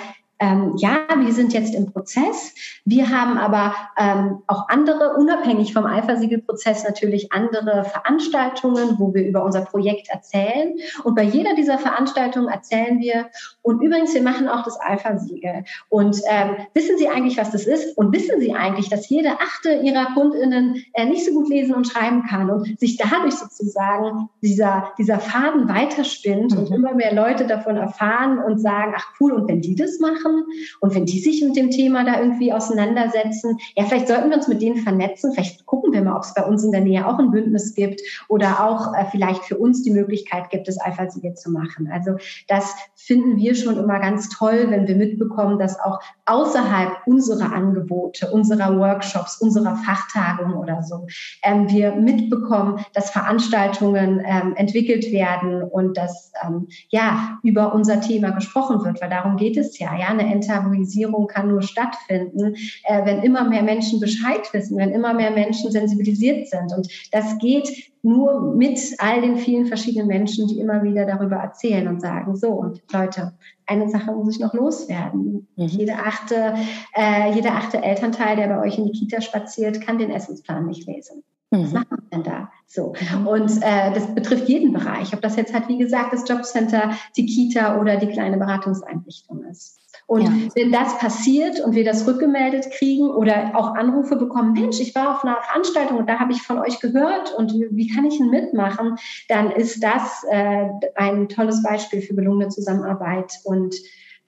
ähm, 0.40 0.74
ja, 0.76 1.06
wir 1.16 1.32
sind 1.32 1.52
jetzt 1.52 1.74
im 1.74 1.92
Prozess. 1.92 2.54
Wir 2.84 3.08
haben 3.10 3.38
aber 3.38 3.74
ähm, 3.96 4.42
auch 4.46 4.68
andere, 4.68 5.16
unabhängig 5.16 5.72
vom 5.72 5.84
Alpha-Siegel-Prozess 5.84 6.84
natürlich 6.84 7.32
andere 7.32 7.84
Veranstaltungen, 7.84 8.98
wo 8.98 9.12
wir 9.12 9.26
über 9.26 9.44
unser 9.44 9.62
Projekt 9.62 10.08
erzählen. 10.10 10.74
Und 11.02 11.16
bei 11.16 11.24
jeder 11.24 11.54
dieser 11.54 11.78
Veranstaltungen 11.78 12.48
erzählen 12.48 13.00
wir, 13.00 13.30
und 13.62 13.82
übrigens, 13.82 14.14
wir 14.14 14.22
machen 14.22 14.48
auch 14.48 14.62
das 14.64 14.78
Alpha-Siegel. 14.80 15.64
Und 15.88 16.20
ähm, 16.28 16.56
wissen 16.72 16.96
Sie 16.98 17.08
eigentlich, 17.08 17.36
was 17.36 17.50
das 17.50 17.66
ist? 17.66 17.98
Und 17.98 18.14
wissen 18.14 18.40
Sie 18.40 18.54
eigentlich, 18.54 18.88
dass 18.88 19.08
jede 19.08 19.32
achte 19.40 19.74
Ihrer 19.74 20.14
KundInnen 20.14 20.84
äh, 20.94 21.04
nicht 21.04 21.26
so 21.26 21.32
gut 21.32 21.48
lesen 21.48 21.74
und 21.74 21.86
schreiben 21.86 22.24
kann 22.24 22.48
und 22.48 22.78
sich 22.78 22.96
dadurch 22.96 23.34
sozusagen 23.34 24.28
dieser, 24.40 24.92
dieser 24.98 25.18
Faden 25.18 25.68
weiterspinnt 25.68 26.52
mhm. 26.52 26.58
und 26.58 26.70
immer 26.70 26.94
mehr 26.94 27.12
Leute 27.12 27.46
davon 27.46 27.76
erfahren 27.76 28.38
und 28.38 28.58
sagen, 28.58 28.94
ach 28.96 29.08
cool, 29.20 29.32
und 29.32 29.48
wenn 29.48 29.60
die 29.60 29.74
das 29.74 29.98
machen, 29.98 30.27
machen. 30.28 30.44
Und 30.80 30.94
wenn 30.94 31.06
die 31.06 31.18
sich 31.18 31.42
mit 31.42 31.56
dem 31.56 31.70
Thema 31.70 32.04
da 32.04 32.20
irgendwie 32.20 32.52
auseinandersetzen, 32.52 33.58
ja, 33.76 33.84
vielleicht 33.84 34.08
sollten 34.08 34.30
wir 34.30 34.36
uns 34.36 34.48
mit 34.48 34.62
denen 34.62 34.76
vernetzen. 34.76 35.32
Vielleicht 35.32 35.66
gucken 35.66 35.92
wir 35.92 36.02
mal, 36.02 36.16
ob 36.16 36.22
es 36.22 36.34
bei 36.34 36.44
uns 36.44 36.64
in 36.64 36.72
der 36.72 36.80
Nähe 36.80 37.06
auch 37.06 37.18
ein 37.18 37.30
Bündnis 37.30 37.74
gibt 37.74 38.00
oder 38.28 38.64
auch 38.64 38.94
äh, 38.94 39.04
vielleicht 39.10 39.44
für 39.44 39.58
uns 39.58 39.82
die 39.82 39.90
Möglichkeit 39.90 40.50
gibt, 40.50 40.68
das 40.68 40.78
Alpha-Siegel 40.78 41.34
zu 41.34 41.50
machen. 41.50 41.88
Also 41.92 42.16
das 42.46 42.74
finden 43.08 43.38
wir 43.38 43.54
schon 43.54 43.78
immer 43.78 43.98
ganz 44.00 44.28
toll, 44.28 44.66
wenn 44.68 44.86
wir 44.86 44.94
mitbekommen, 44.94 45.58
dass 45.58 45.80
auch 45.80 45.98
außerhalb 46.26 46.92
unserer 47.06 47.54
Angebote, 47.54 48.30
unserer 48.30 48.78
Workshops, 48.78 49.38
unserer 49.40 49.76
Fachtagungen 49.76 50.54
oder 50.54 50.82
so, 50.82 51.06
ähm, 51.42 51.70
wir 51.70 51.92
mitbekommen, 51.92 52.84
dass 52.92 53.10
Veranstaltungen 53.10 54.22
ähm, 54.26 54.54
entwickelt 54.56 55.10
werden 55.10 55.62
und 55.62 55.96
dass 55.96 56.32
ähm, 56.46 56.68
ja 56.90 57.38
über 57.42 57.74
unser 57.74 58.02
Thema 58.02 58.30
gesprochen 58.32 58.84
wird, 58.84 59.00
weil 59.00 59.08
darum 59.08 59.36
geht 59.38 59.56
es 59.56 59.78
ja. 59.78 59.98
Ja, 59.98 60.08
eine 60.08 60.30
Enttabuisierung 60.30 61.28
kann 61.28 61.48
nur 61.48 61.62
stattfinden, 61.62 62.56
äh, 62.84 63.06
wenn 63.06 63.22
immer 63.22 63.48
mehr 63.48 63.62
Menschen 63.62 64.00
Bescheid 64.00 64.52
wissen, 64.52 64.76
wenn 64.76 64.90
immer 64.90 65.14
mehr 65.14 65.30
Menschen 65.30 65.70
sensibilisiert 65.70 66.48
sind. 66.48 66.74
Und 66.76 66.88
das 67.10 67.38
geht 67.38 67.90
nur 68.02 68.54
mit 68.54 68.78
all 68.98 69.20
den 69.20 69.36
vielen 69.36 69.66
verschiedenen 69.66 70.06
Menschen, 70.06 70.46
die 70.46 70.60
immer 70.60 70.82
wieder 70.82 71.04
darüber 71.04 71.36
erzählen 71.36 71.88
und 71.88 72.00
sagen, 72.00 72.36
so 72.36 72.50
und 72.50 72.86
Leute, 72.98 73.32
eine 73.66 73.88
Sache 73.88 74.12
muss 74.12 74.34
ich 74.34 74.40
noch 74.40 74.54
loswerden. 74.54 75.48
Mhm. 75.56 75.66
Jede 75.66 75.94
achte, 75.94 76.54
äh, 76.94 77.32
jeder 77.34 77.52
achte 77.52 77.82
Elternteil, 77.82 78.36
der 78.36 78.48
bei 78.48 78.60
euch 78.60 78.78
in 78.78 78.86
die 78.86 78.98
Kita 78.98 79.20
spaziert, 79.20 79.80
kann 79.80 79.98
den 79.98 80.10
Essensplan 80.10 80.66
nicht 80.66 80.86
lesen. 80.86 81.22
Mhm. 81.50 81.64
Was 81.64 81.72
macht 81.72 81.90
man 81.90 82.00
denn 82.12 82.22
da? 82.24 82.50
So. 82.66 82.94
Mhm. 83.12 83.26
Und 83.26 83.62
äh, 83.62 83.92
das 83.92 84.14
betrifft 84.14 84.48
jeden 84.48 84.72
Bereich, 84.72 85.14
ob 85.14 85.22
das 85.22 85.36
jetzt 85.36 85.54
halt, 85.54 85.68
wie 85.68 85.78
gesagt, 85.78 86.12
das 86.12 86.28
Jobcenter, 86.28 86.90
die 87.16 87.26
Kita 87.26 87.80
oder 87.80 87.96
die 87.96 88.08
kleine 88.08 88.36
Beratungseinrichtung 88.36 89.44
ist. 89.44 89.80
Und 90.08 90.22
ja. 90.22 90.32
wenn 90.54 90.72
das 90.72 90.96
passiert 90.96 91.60
und 91.60 91.74
wir 91.74 91.84
das 91.84 92.06
rückgemeldet 92.06 92.70
kriegen 92.70 93.10
oder 93.10 93.52
auch 93.54 93.74
Anrufe 93.74 94.16
bekommen, 94.16 94.54
Mensch, 94.54 94.80
ich 94.80 94.94
war 94.94 95.14
auf 95.14 95.22
einer 95.22 95.36
Veranstaltung 95.42 95.98
und 95.98 96.08
da 96.08 96.18
habe 96.18 96.32
ich 96.32 96.40
von 96.40 96.58
euch 96.58 96.80
gehört 96.80 97.34
und 97.36 97.52
wie 97.52 97.94
kann 97.94 98.06
ich 98.06 98.16
denn 98.16 98.30
mitmachen, 98.30 98.96
dann 99.28 99.50
ist 99.50 99.82
das 99.82 100.24
äh, 100.30 100.64
ein 100.94 101.28
tolles 101.28 101.62
Beispiel 101.62 102.00
für 102.00 102.14
gelungene 102.14 102.48
Zusammenarbeit 102.48 103.34
und 103.44 103.74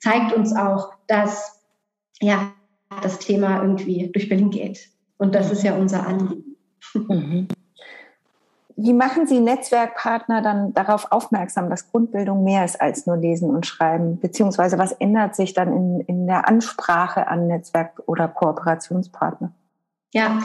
zeigt 0.00 0.34
uns 0.34 0.54
auch, 0.54 0.92
dass 1.06 1.62
ja 2.20 2.52
das 3.00 3.18
Thema 3.18 3.62
irgendwie 3.62 4.10
durch 4.12 4.28
Berlin 4.28 4.50
geht. 4.50 4.90
Und 5.16 5.34
das 5.34 5.50
ist 5.50 5.62
ja 5.62 5.76
unser 5.76 6.06
Anliegen. 6.06 6.56
Mhm. 6.92 7.48
Wie 8.82 8.94
machen 8.94 9.26
Sie 9.26 9.40
Netzwerkpartner 9.40 10.40
dann 10.40 10.72
darauf 10.72 11.12
aufmerksam, 11.12 11.68
dass 11.68 11.90
Grundbildung 11.90 12.44
mehr 12.44 12.64
ist 12.64 12.80
als 12.80 13.04
nur 13.04 13.18
Lesen 13.18 13.50
und 13.50 13.66
Schreiben? 13.66 14.18
Beziehungsweise 14.18 14.78
was 14.78 14.92
ändert 14.92 15.36
sich 15.36 15.52
dann 15.52 15.68
in, 15.72 16.00
in 16.00 16.26
der 16.26 16.48
Ansprache 16.48 17.28
an 17.28 17.46
Netzwerk- 17.46 18.02
oder 18.06 18.26
Kooperationspartner? 18.26 19.52
Ja, 20.12 20.38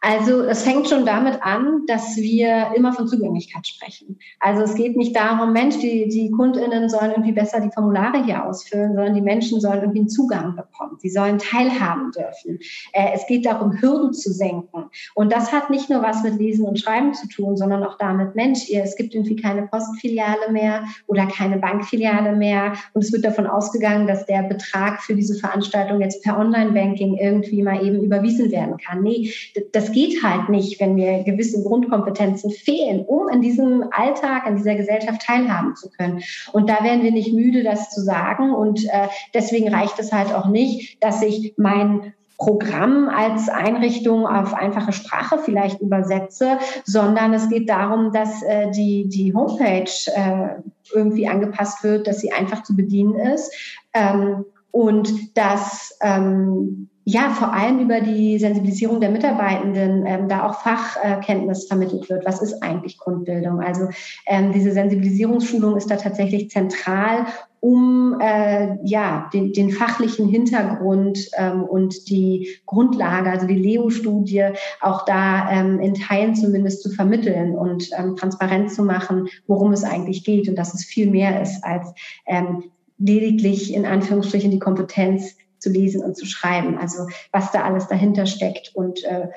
also 0.00 0.42
es 0.42 0.62
fängt 0.62 0.88
schon 0.88 1.04
damit 1.04 1.42
an, 1.42 1.82
dass 1.86 2.16
wir 2.16 2.72
immer 2.76 2.92
von 2.92 3.08
Zugänglichkeit 3.08 3.66
sprechen. 3.66 4.18
Also 4.38 4.62
es 4.62 4.74
geht 4.74 4.96
nicht 4.96 5.14
darum, 5.16 5.52
Mensch, 5.52 5.78
die, 5.78 6.08
die 6.08 6.30
KundInnen 6.30 6.88
sollen 6.88 7.10
irgendwie 7.10 7.32
besser 7.32 7.60
die 7.60 7.70
Formulare 7.72 8.24
hier 8.24 8.44
ausfüllen, 8.44 8.94
sondern 8.94 9.14
die 9.14 9.20
Menschen 9.20 9.60
sollen 9.60 9.80
irgendwie 9.80 10.00
einen 10.00 10.08
Zugang 10.08 10.54
bekommen. 10.54 10.98
Sie 10.98 11.10
sollen 11.10 11.38
teilhaben 11.38 12.12
dürfen. 12.12 12.60
Äh, 12.92 13.10
es 13.14 13.26
geht 13.26 13.44
darum, 13.44 13.80
Hürden 13.80 14.12
zu 14.12 14.32
senken. 14.32 14.84
Und 15.14 15.32
das 15.32 15.52
hat 15.52 15.68
nicht 15.68 15.90
nur 15.90 16.02
was 16.02 16.22
mit 16.22 16.38
Lesen 16.38 16.64
und 16.64 16.78
Schreiben 16.78 17.12
zu 17.14 17.28
tun, 17.28 17.56
sondern 17.56 17.82
auch 17.82 17.98
damit, 17.98 18.36
Mensch, 18.36 18.70
es 18.70 18.94
gibt 18.94 19.14
irgendwie 19.14 19.36
keine 19.36 19.66
Postfiliale 19.66 20.52
mehr 20.52 20.84
oder 21.08 21.26
keine 21.26 21.58
Bankfiliale 21.58 22.36
mehr. 22.36 22.74
Und 22.94 23.02
es 23.02 23.12
wird 23.12 23.24
davon 23.24 23.48
ausgegangen, 23.48 24.06
dass 24.06 24.26
der 24.26 24.44
Betrag 24.44 25.02
für 25.02 25.16
diese 25.16 25.34
Veranstaltung 25.34 26.00
jetzt 26.00 26.22
per 26.22 26.38
Online-Banking 26.38 27.16
irgendwie 27.16 27.62
mal 27.62 27.84
eben 27.84 28.00
überwiesen 28.00 28.52
werden 28.52 28.76
kann. 28.76 29.02
Nee, 29.02 29.32
das 29.72 29.87
geht 29.92 30.22
halt 30.22 30.48
nicht, 30.48 30.80
wenn 30.80 30.94
mir 30.94 31.22
gewisse 31.24 31.62
Grundkompetenzen 31.62 32.50
fehlen, 32.50 33.04
um 33.06 33.28
in 33.28 33.40
diesem 33.40 33.84
Alltag, 33.90 34.46
in 34.46 34.56
dieser 34.56 34.74
Gesellschaft 34.74 35.22
teilhaben 35.22 35.76
zu 35.76 35.90
können. 35.90 36.22
Und 36.52 36.68
da 36.68 36.82
werden 36.84 37.02
wir 37.02 37.12
nicht 37.12 37.32
müde, 37.32 37.62
das 37.62 37.90
zu 37.90 38.00
sagen. 38.00 38.54
Und 38.54 38.84
äh, 38.86 39.08
deswegen 39.34 39.72
reicht 39.72 39.98
es 39.98 40.12
halt 40.12 40.32
auch 40.32 40.46
nicht, 40.46 41.02
dass 41.02 41.22
ich 41.22 41.54
mein 41.56 42.14
Programm 42.38 43.08
als 43.08 43.48
Einrichtung 43.48 44.24
auf 44.24 44.54
einfache 44.54 44.92
Sprache 44.92 45.38
vielleicht 45.38 45.80
übersetze, 45.80 46.58
sondern 46.84 47.34
es 47.34 47.48
geht 47.48 47.68
darum, 47.68 48.12
dass 48.12 48.42
äh, 48.44 48.70
die, 48.70 49.08
die 49.08 49.34
Homepage 49.34 49.90
äh, 50.14 50.62
irgendwie 50.94 51.26
angepasst 51.26 51.82
wird, 51.82 52.06
dass 52.06 52.20
sie 52.20 52.32
einfach 52.32 52.62
zu 52.62 52.76
bedienen 52.76 53.16
ist 53.16 53.52
ähm, 53.92 54.44
und 54.70 55.36
dass 55.36 55.96
ähm, 56.00 56.88
ja, 57.10 57.30
vor 57.30 57.54
allem 57.54 57.78
über 57.78 58.02
die 58.02 58.38
Sensibilisierung 58.38 59.00
der 59.00 59.08
Mitarbeitenden 59.08 60.04
ähm, 60.04 60.28
da 60.28 60.46
auch 60.46 60.60
Fachkenntnis 60.60 61.66
vermittelt 61.66 62.10
wird. 62.10 62.26
Was 62.26 62.42
ist 62.42 62.62
eigentlich 62.62 62.98
Grundbildung? 62.98 63.62
Also 63.62 63.88
ähm, 64.26 64.52
diese 64.52 64.72
Sensibilisierungsschulung 64.72 65.78
ist 65.78 65.90
da 65.90 65.96
tatsächlich 65.96 66.50
zentral, 66.50 67.24
um 67.60 68.20
äh, 68.20 68.76
ja 68.84 69.30
den, 69.32 69.54
den 69.54 69.70
fachlichen 69.70 70.28
Hintergrund 70.28 71.18
ähm, 71.38 71.62
und 71.62 72.10
die 72.10 72.58
Grundlage, 72.66 73.30
also 73.30 73.46
die 73.46 73.54
Leo-Studie, 73.54 74.50
auch 74.82 75.06
da 75.06 75.50
ähm, 75.50 75.80
in 75.80 75.94
Teilen 75.94 76.34
zumindest 76.34 76.82
zu 76.82 76.90
vermitteln 76.90 77.56
und 77.56 77.88
ähm, 77.98 78.16
transparent 78.16 78.70
zu 78.70 78.82
machen, 78.82 79.28
worum 79.46 79.72
es 79.72 79.82
eigentlich 79.82 80.24
geht 80.24 80.46
und 80.46 80.56
dass 80.56 80.74
es 80.74 80.84
viel 80.84 81.10
mehr 81.10 81.40
ist 81.40 81.64
als 81.64 81.88
ähm, 82.26 82.64
lediglich 82.98 83.72
in 83.72 83.86
Anführungsstrichen 83.86 84.50
die 84.50 84.58
Kompetenz 84.58 85.36
zu 85.58 85.70
lesen 85.70 86.02
und 86.02 86.16
zu 86.16 86.26
schreiben. 86.26 86.78
Also 86.78 87.06
was 87.32 87.50
da 87.52 87.62
alles 87.62 87.88
dahinter 87.88 88.26
steckt 88.26 88.72
und 88.74 89.02
äh, 89.04 89.28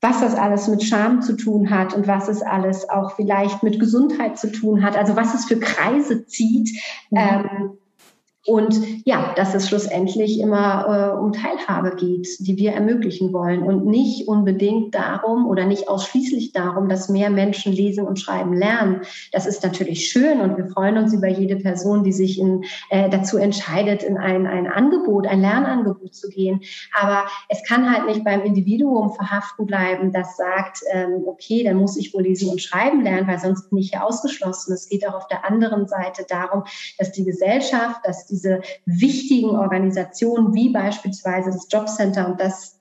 was 0.00 0.20
das 0.20 0.34
alles 0.34 0.66
mit 0.68 0.82
Scham 0.82 1.20
zu 1.20 1.36
tun 1.36 1.70
hat 1.70 1.94
und 1.94 2.06
was 2.06 2.28
es 2.28 2.40
alles 2.40 2.88
auch 2.88 3.16
vielleicht 3.16 3.62
mit 3.62 3.78
Gesundheit 3.78 4.38
zu 4.38 4.50
tun 4.50 4.82
hat. 4.82 4.96
Also 4.96 5.14
was 5.14 5.34
es 5.34 5.44
für 5.44 5.60
Kreise 5.60 6.26
zieht. 6.26 6.70
Mhm. 7.10 7.18
Ähm, 7.18 7.78
und 8.46 9.04
ja, 9.04 9.34
dass 9.36 9.54
es 9.54 9.68
schlussendlich 9.68 10.40
immer 10.40 11.12
äh, 11.14 11.18
um 11.18 11.32
Teilhabe 11.32 11.94
geht, 11.96 12.26
die 12.38 12.56
wir 12.56 12.72
ermöglichen 12.72 13.34
wollen 13.34 13.62
und 13.62 13.84
nicht 13.84 14.28
unbedingt 14.28 14.94
darum 14.94 15.46
oder 15.46 15.66
nicht 15.66 15.88
ausschließlich 15.88 16.52
darum, 16.52 16.88
dass 16.88 17.10
mehr 17.10 17.28
Menschen 17.28 17.70
lesen 17.70 18.06
und 18.06 18.18
schreiben 18.18 18.54
lernen. 18.54 19.02
Das 19.32 19.44
ist 19.44 19.62
natürlich 19.62 20.08
schön 20.08 20.40
und 20.40 20.56
wir 20.56 20.68
freuen 20.68 20.96
uns 20.96 21.12
über 21.12 21.28
jede 21.28 21.56
Person, 21.56 22.02
die 22.02 22.12
sich 22.12 22.38
in, 22.38 22.64
äh, 22.88 23.10
dazu 23.10 23.36
entscheidet, 23.36 24.02
in 24.02 24.16
ein, 24.16 24.46
ein 24.46 24.66
Angebot, 24.66 25.26
ein 25.26 25.42
Lernangebot 25.42 26.14
zu 26.14 26.30
gehen. 26.30 26.62
Aber 26.98 27.24
es 27.50 27.62
kann 27.64 27.92
halt 27.92 28.06
nicht 28.06 28.24
beim 28.24 28.40
Individuum 28.40 29.12
verhaften 29.12 29.66
bleiben, 29.66 30.12
das 30.12 30.38
sagt, 30.38 30.78
ähm, 30.92 31.24
okay, 31.26 31.62
dann 31.62 31.76
muss 31.76 31.98
ich 31.98 32.14
wohl 32.14 32.22
lesen 32.22 32.48
und 32.48 32.62
schreiben 32.62 33.02
lernen, 33.02 33.28
weil 33.28 33.38
sonst 33.38 33.68
bin 33.68 33.78
ich 33.78 33.90
ja 33.90 34.00
ausgeschlossen. 34.00 34.72
Es 34.72 34.88
geht 34.88 35.06
auch 35.06 35.14
auf 35.14 35.28
der 35.28 35.44
anderen 35.44 35.86
Seite 35.88 36.24
darum, 36.26 36.64
dass 36.98 37.12
die 37.12 37.24
Gesellschaft, 37.24 38.00
dass 38.04 38.29
diese 38.30 38.62
wichtigen 38.86 39.50
Organisationen 39.50 40.54
wie 40.54 40.72
beispielsweise 40.72 41.50
das 41.50 41.66
Jobcenter 41.70 42.28
und 42.28 42.40
das 42.40 42.79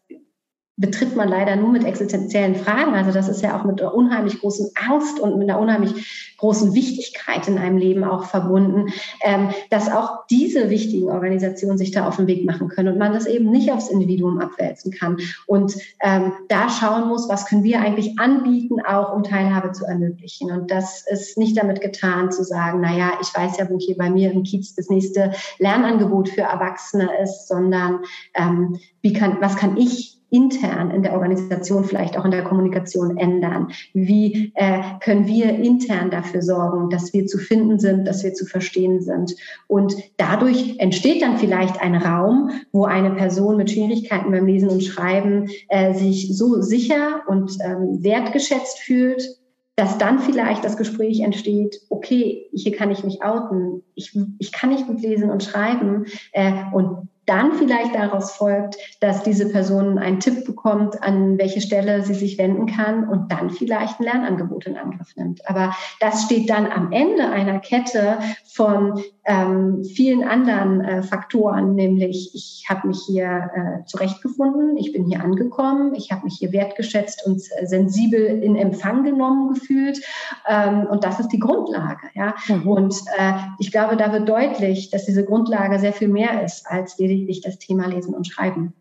betritt 0.79 1.15
man 1.15 1.27
leider 1.27 1.57
nur 1.57 1.71
mit 1.71 1.83
existenziellen 1.83 2.55
Fragen. 2.55 2.93
Also 2.95 3.11
das 3.11 3.27
ist 3.27 3.41
ja 3.41 3.59
auch 3.59 3.65
mit 3.65 3.81
einer 3.81 3.93
unheimlich 3.93 4.39
großen 4.39 4.71
Angst 4.89 5.19
und 5.19 5.37
mit 5.37 5.49
einer 5.49 5.59
unheimlich 5.59 6.33
großen 6.37 6.73
Wichtigkeit 6.73 7.47
in 7.49 7.57
einem 7.57 7.77
Leben 7.77 8.05
auch 8.05 8.23
verbunden, 8.23 8.87
ähm, 9.21 9.49
dass 9.69 9.91
auch 9.91 10.25
diese 10.29 10.69
wichtigen 10.69 11.09
Organisationen 11.09 11.77
sich 11.77 11.91
da 11.91 12.07
auf 12.07 12.15
den 12.15 12.27
Weg 12.27 12.45
machen 12.45 12.69
können 12.69 12.93
und 12.93 12.97
man 12.97 13.11
das 13.11 13.25
eben 13.25 13.51
nicht 13.51 13.71
aufs 13.73 13.89
Individuum 13.89 14.39
abwälzen 14.39 14.93
kann 14.93 15.17
und 15.47 15.75
ähm, 16.01 16.31
da 16.47 16.69
schauen 16.69 17.09
muss, 17.09 17.27
was 17.27 17.45
können 17.45 17.65
wir 17.65 17.81
eigentlich 17.81 18.17
anbieten, 18.17 18.77
auch 18.81 19.13
um 19.13 19.23
Teilhabe 19.23 19.73
zu 19.73 19.83
ermöglichen. 19.83 20.49
Und 20.51 20.71
das 20.71 21.05
ist 21.11 21.37
nicht 21.37 21.57
damit 21.57 21.81
getan 21.81 22.31
zu 22.31 22.43
sagen, 22.45 22.79
na 22.81 22.95
ja, 22.95 23.11
ich 23.21 23.35
weiß 23.35 23.57
ja, 23.57 23.69
wo 23.69 23.77
hier 23.77 23.97
bei 23.97 24.09
mir 24.09 24.31
im 24.31 24.43
Kiez 24.43 24.75
das 24.75 24.89
nächste 24.89 25.33
Lernangebot 25.57 26.29
für 26.29 26.41
Erwachsene 26.41 27.09
ist, 27.21 27.49
sondern 27.49 27.99
ähm, 28.33 28.79
wie 29.01 29.11
kann, 29.11 29.37
was 29.41 29.57
kann 29.57 29.75
ich 29.75 30.18
intern 30.29 30.91
in 30.91 31.03
der 31.03 31.13
Organisation, 31.13 31.83
vielleicht 31.83 32.17
auch 32.17 32.25
in 32.25 32.31
der 32.31 32.43
Kommunikation 32.43 33.17
ändern? 33.17 33.71
Wie 33.93 34.51
äh, 34.55 34.81
können 35.01 35.27
wir 35.27 35.49
intern 35.49 36.09
dafür 36.09 36.41
sorgen, 36.41 36.89
dass 36.89 37.13
wir 37.13 37.25
zu 37.25 37.37
finden 37.37 37.79
sind, 37.79 38.07
dass 38.07 38.23
wir 38.23 38.33
zu 38.33 38.45
verstehen 38.45 39.01
sind? 39.01 39.35
Und 39.67 39.95
dadurch 40.17 40.75
entsteht 40.79 41.21
dann 41.21 41.37
vielleicht 41.37 41.81
ein 41.81 41.95
Raum, 41.95 42.51
wo 42.71 42.85
eine 42.85 43.11
Person 43.11 43.57
mit 43.57 43.71
Schwierigkeiten 43.71 44.31
beim 44.31 44.45
Lesen 44.45 44.69
und 44.69 44.83
Schreiben 44.83 45.49
äh, 45.69 45.93
sich 45.93 46.35
so 46.35 46.61
sicher 46.61 47.21
und 47.27 47.57
ähm, 47.63 48.03
wertgeschätzt 48.03 48.79
fühlt, 48.79 49.39
dass 49.79 49.97
dann 49.97 50.19
vielleicht 50.19 50.65
das 50.65 50.75
Gespräch 50.75 51.21
entsteht, 51.21 51.79
okay, 51.89 52.49
hier 52.53 52.75
kann 52.75 52.91
ich 52.91 53.05
mich 53.05 53.23
outen, 53.23 53.81
ich, 53.95 54.13
ich 54.37 54.51
kann 54.51 54.71
nicht 54.71 54.87
gut 54.87 55.01
lesen 55.01 55.29
und 55.29 55.41
schreiben 55.41 56.05
äh, 56.33 56.51
und 56.73 57.07
dann 57.29 57.53
vielleicht 57.53 57.93
daraus 57.93 58.31
folgt, 58.31 58.77
dass 59.01 59.23
diese 59.23 59.49
Person 59.49 59.99
einen 59.99 60.19
Tipp 60.19 60.45
bekommt, 60.45 61.01
an 61.03 61.37
welche 61.37 61.61
Stelle 61.61 62.01
sie 62.01 62.15
sich 62.15 62.39
wenden 62.39 62.65
kann 62.65 63.07
und 63.07 63.31
dann 63.31 63.51
vielleicht 63.51 63.99
ein 63.99 64.03
Lernangebot 64.05 64.65
in 64.65 64.77
Angriff 64.77 65.15
nimmt. 65.15 65.47
Aber 65.47 65.75
das 65.99 66.23
steht 66.23 66.49
dann 66.49 66.65
am 66.65 66.91
Ende 66.91 67.29
einer 67.29 67.59
Kette 67.59 68.17
von 68.45 68.99
ähm, 69.25 69.83
vielen 69.83 70.23
anderen 70.23 70.81
äh, 70.81 71.03
Faktoren, 71.03 71.75
nämlich 71.75 72.31
ich 72.33 72.65
habe 72.67 72.87
mich 72.87 72.99
hier 73.05 73.51
äh, 73.53 73.85
zurechtgefunden, 73.85 74.75
ich 74.77 74.91
bin 74.91 75.05
hier 75.05 75.23
angekommen, 75.23 75.93
ich 75.93 76.11
habe 76.11 76.23
mich 76.23 76.37
hier 76.39 76.51
wertgeschätzt 76.51 77.25
und 77.27 77.39
äh, 77.57 77.67
sensibel 77.67 78.19
in 78.19 78.55
Empfang 78.55 79.03
genommen 79.03 79.53
gefühlt 79.53 80.01
ähm, 80.47 80.87
und 80.89 81.03
das 81.03 81.19
ist 81.19 81.29
die 81.29 81.39
Grundlage. 81.39 82.09
Ja? 82.15 82.33
Mhm. 82.47 82.67
Und 82.67 82.95
äh, 83.19 83.33
ich 83.59 83.71
glaube, 83.71 83.97
da 83.97 84.11
wird 84.11 84.27
deutlich, 84.27 84.89
dass 84.89 85.05
diese 85.05 85.23
Grundlage 85.23 85.77
sehr 85.77 85.93
viel 85.93 86.07
mehr 86.07 86.43
ist 86.43 86.65
als 86.67 86.97
lediglich 86.97 87.18
das 87.41 87.59
Thema 87.59 87.87
Lesen 87.87 88.13
und 88.13 88.27
Schreiben. 88.27 88.73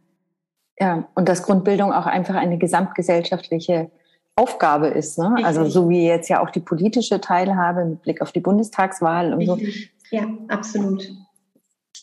Ja, 0.80 1.08
und 1.14 1.28
dass 1.28 1.42
Grundbildung 1.42 1.92
auch 1.92 2.06
einfach 2.06 2.36
eine 2.36 2.58
gesamtgesellschaftliche 2.58 3.90
Aufgabe 4.36 4.86
ist. 4.86 5.18
Ne? 5.18 5.34
Also 5.42 5.64
so 5.66 5.88
wie 5.88 6.06
jetzt 6.06 6.28
ja 6.28 6.40
auch 6.40 6.50
die 6.50 6.60
politische 6.60 7.20
Teilhabe 7.20 7.84
mit 7.84 8.02
Blick 8.02 8.22
auf 8.22 8.30
die 8.30 8.40
Bundestagswahl 8.40 9.32
und 9.32 9.40
Richtig. 9.40 9.92
so 10.10 10.16
ja, 10.16 10.28
absolut. 10.48 11.10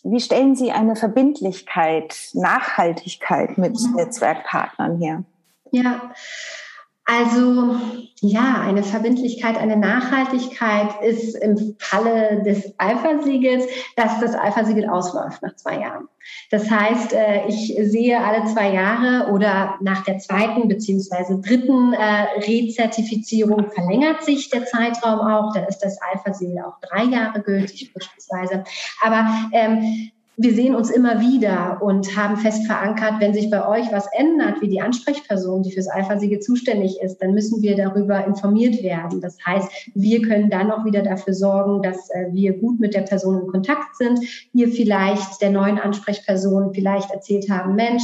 Wie 0.04 0.20
stellen 0.20 0.56
Sie 0.56 0.72
eine 0.72 0.96
Verbindlichkeit, 0.96 2.16
Nachhaltigkeit 2.34 3.58
mit 3.58 3.80
mhm. 3.80 3.96
Netzwerkpartnern 3.96 4.98
her? 5.00 5.24
Ja, 5.72 6.12
also 7.06 7.76
ja, 8.22 8.62
eine 8.62 8.82
Verbindlichkeit, 8.84 9.58
eine 9.58 9.78
Nachhaltigkeit 9.78 11.02
ist 11.04 11.36
im 11.36 11.76
Falle 11.78 12.42
des 12.44 12.74
Alpha-Siegels, 12.80 13.66
dass 13.96 14.20
das 14.20 14.34
Alpha-Siegel 14.34 14.90
ausläuft 14.90 15.42
nach 15.42 15.56
zwei 15.56 15.82
Jahren. 15.82 16.08
Das 16.50 16.72
heißt, 16.72 17.14
äh, 17.14 17.46
ich 17.48 17.76
sehe 17.80 18.20
alle 18.20 18.46
zwei 18.46 18.74
Jahre 18.74 19.32
oder 19.32 19.76
nach 19.82 20.04
der 20.06 20.18
zweiten 20.18 20.68
beziehungsweise 20.68 21.40
dritten 21.40 21.94
äh, 21.94 22.40
Rezertifizierung 22.40 23.70
verlängert 23.72 24.24
sich 24.24 24.50
der 24.50 24.66
Zeitraum 24.66 25.20
auch. 25.20 25.54
Da 25.54 25.66
ist 25.66 25.80
das 25.80 26.00
Alpha-Siegel 26.02 26.64
auch 26.64 26.80
drei 26.82 27.04
Jahre 27.04 27.42
gültig 27.42 27.94
beispielsweise. 27.94 28.64
Aber 29.02 29.28
ähm, 29.52 30.12
wir 30.38 30.54
sehen 30.54 30.76
uns 30.76 30.90
immer 30.90 31.22
wieder 31.22 31.82
und 31.82 32.16
haben 32.16 32.38
fest 32.38 32.66
verankert, 32.66 33.16
wenn 33.20 33.34
sich 33.34 33.50
bei 33.50 33.68
euch 33.68 33.92
was 33.92 34.08
ändert, 34.14 34.62
wie 34.62 34.68
die 34.68 34.82
Ansprechperson, 34.82 35.64
die 35.64 35.72
fürs 35.72 35.88
Alpha-Siegel 35.88 36.40
zuständig 36.40 37.00
ist, 37.02 37.20
dann 37.20 37.34
müssen 37.34 37.62
wir 37.62 37.76
darüber 37.78 38.26
informiert 38.26 38.84
werden. 38.84 39.22
Das 39.22 39.38
heißt, 39.46 39.70
wir 39.94 40.22
können 40.22 40.50
dann 40.50 40.72
auch 40.72 40.84
wieder 40.84 41.04
dafür 41.04 41.34
sorgen, 41.34 41.82
dass 41.82 42.10
äh, 42.10 42.28
wir 42.32 42.54
gut 42.54 42.80
mit 42.80 42.94
der 42.94 43.02
Person 43.02 43.42
in 43.42 43.48
Kontakt 43.48 43.96
sind. 43.96 44.20
Ihr 44.54 44.68
vielleicht 44.68 45.42
der 45.42 45.52
neuen 45.52 45.80
Ansprechperson 45.80 46.74
vielleicht 46.74 47.12
erzählt 47.12 47.50
haben, 47.50 47.76
Mensch, 47.76 48.04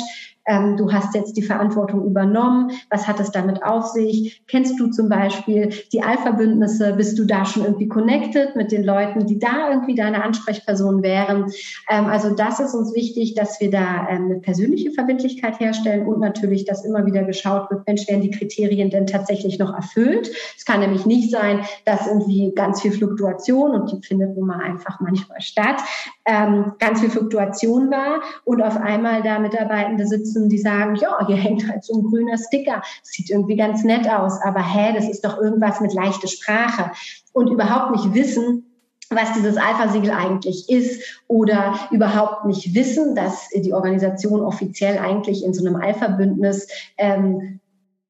ähm, 0.51 0.75
du 0.75 0.91
hast 0.91 1.15
jetzt 1.15 1.37
die 1.37 1.41
Verantwortung 1.41 2.05
übernommen, 2.05 2.71
was 2.89 3.07
hat 3.07 3.19
es 3.19 3.31
damit 3.31 3.63
auf 3.63 3.87
sich? 3.87 4.43
Kennst 4.47 4.79
du 4.79 4.87
zum 4.87 5.07
Beispiel 5.07 5.69
die 5.93 6.03
Alpha-Bündnisse? 6.03 6.93
Bist 6.93 7.17
du 7.17 7.25
da 7.25 7.45
schon 7.45 7.63
irgendwie 7.63 7.87
connected 7.87 8.55
mit 8.55 8.71
den 8.71 8.83
Leuten, 8.83 9.25
die 9.25 9.39
da 9.39 9.71
irgendwie 9.71 9.95
deine 9.95 10.23
Ansprechperson 10.23 11.03
wären? 11.03 11.51
Ähm, 11.89 12.05
also 12.05 12.35
das 12.35 12.59
ist 12.59 12.73
uns 12.73 12.93
wichtig, 12.93 13.33
dass 13.33 13.61
wir 13.61 13.71
da 13.71 14.07
ähm, 14.09 14.25
eine 14.25 14.39
persönliche 14.39 14.91
Verbindlichkeit 14.91 15.59
herstellen 15.59 16.05
und 16.05 16.19
natürlich, 16.19 16.65
dass 16.65 16.83
immer 16.83 17.05
wieder 17.05 17.23
geschaut 17.23 17.71
wird, 17.71 17.87
Mensch, 17.87 18.07
werden 18.07 18.21
die 18.21 18.31
Kriterien 18.31 18.89
denn 18.89 19.07
tatsächlich 19.07 19.57
noch 19.57 19.73
erfüllt? 19.73 20.31
Es 20.57 20.65
kann 20.65 20.81
nämlich 20.81 21.05
nicht 21.05 21.31
sein, 21.31 21.61
dass 21.85 22.07
irgendwie 22.07 22.51
ganz 22.53 22.81
viel 22.81 22.91
Fluktuation 22.91 23.71
und 23.71 23.91
die 23.91 24.05
findet 24.05 24.35
nun 24.35 24.47
mal 24.47 24.59
einfach 24.59 24.99
manchmal 24.99 25.39
statt, 25.39 25.81
ähm, 26.25 26.73
ganz 26.79 26.99
viel 26.99 27.09
Fluktuation 27.09 27.89
war 27.89 28.21
und 28.45 28.61
auf 28.61 28.77
einmal 28.77 29.23
da 29.23 29.39
Mitarbeitende 29.39 30.05
sitzen, 30.05 30.49
die 30.49 30.57
sagen, 30.57 30.95
ja, 30.95 31.25
hier 31.25 31.35
hängt 31.35 31.67
halt 31.67 31.83
so 31.83 31.97
ein 31.97 32.03
grüner 32.03 32.37
Sticker, 32.37 32.81
sieht 33.03 33.29
irgendwie 33.29 33.55
ganz 33.55 33.83
nett 33.83 34.09
aus, 34.09 34.39
aber 34.43 34.61
hä, 34.61 34.93
das 34.93 35.09
ist 35.09 35.25
doch 35.25 35.37
irgendwas 35.39 35.81
mit 35.81 35.93
leichter 35.93 36.27
Sprache. 36.27 36.91
Und 37.33 37.49
überhaupt 37.49 37.91
nicht 37.91 38.13
wissen, 38.13 38.65
was 39.09 39.33
dieses 39.33 39.57
Alpha-Siegel 39.57 40.11
eigentlich 40.11 40.69
ist 40.69 41.23
oder 41.27 41.75
überhaupt 41.91 42.45
nicht 42.45 42.73
wissen, 42.73 43.13
dass 43.15 43.49
die 43.49 43.73
Organisation 43.73 44.41
offiziell 44.41 44.97
eigentlich 44.99 45.43
in 45.43 45.53
so 45.53 45.65
einem 45.65 45.75
Alpha-Bündnis 45.75 46.67
ähm, 46.97 47.59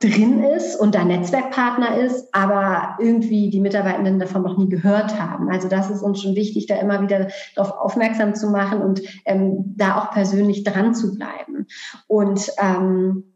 drin 0.02 0.44
ist 0.44 0.76
und 0.76 0.96
da 0.96 1.04
Netzwerkpartner 1.04 1.98
ist, 1.98 2.34
aber 2.34 2.98
irgendwie 3.00 3.50
die 3.50 3.60
Mitarbeitenden 3.60 4.20
davon 4.20 4.42
noch 4.42 4.58
nie 4.58 4.70
gehört 4.70 5.20
haben. 5.20 5.50
Also 5.50 5.68
das 5.68 5.90
ist 5.90 6.02
uns 6.02 6.22
schon 6.22 6.36
wichtig, 6.36 6.66
da 6.66 6.76
immer 6.76 7.02
wieder 7.02 7.28
darauf 7.56 7.78
aufmerksam 7.78 8.36
zu 8.36 8.50
machen 8.50 8.82
und 8.82 9.02
ähm, 9.26 9.76
da 9.78 9.98
auch 9.98 10.12
persönlich 10.12 10.64
dran 10.64 10.94
zu 10.96 11.16
bleiben. 11.16 11.68
Und 12.08 12.52
ähm, 12.60 13.32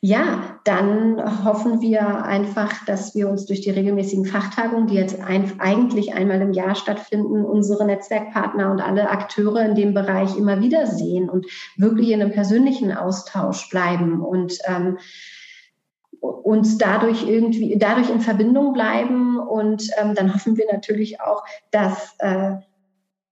ja, 0.00 0.58
dann 0.64 1.44
hoffen 1.44 1.80
wir 1.80 2.24
einfach, 2.24 2.84
dass 2.84 3.14
wir 3.14 3.28
uns 3.28 3.46
durch 3.46 3.60
die 3.60 3.70
regelmäßigen 3.70 4.26
Fachtagungen, 4.26 4.88
die 4.88 4.94
jetzt 4.94 5.20
ein, 5.20 5.60
eigentlich 5.60 6.14
einmal 6.14 6.40
im 6.40 6.52
Jahr 6.52 6.74
stattfinden, 6.74 7.44
unsere 7.44 7.84
Netzwerkpartner 7.84 8.70
und 8.70 8.80
alle 8.80 9.10
Akteure 9.10 9.64
in 9.64 9.74
dem 9.74 9.94
Bereich 9.94 10.36
immer 10.36 10.60
wieder 10.60 10.86
sehen 10.86 11.30
und 11.30 11.46
wirklich 11.76 12.10
in 12.10 12.20
einem 12.20 12.32
persönlichen 12.32 12.92
Austausch 12.92 13.68
bleiben 13.70 14.20
und 14.20 14.58
ähm, 14.66 14.98
uns 16.22 16.78
dadurch 16.78 17.26
irgendwie, 17.26 17.76
dadurch 17.76 18.08
in 18.08 18.20
Verbindung 18.20 18.72
bleiben. 18.72 19.38
Und 19.38 19.90
ähm, 20.00 20.14
dann 20.14 20.32
hoffen 20.32 20.56
wir 20.56 20.66
natürlich 20.70 21.20
auch, 21.20 21.44
dass 21.70 22.14
äh, 22.18 22.52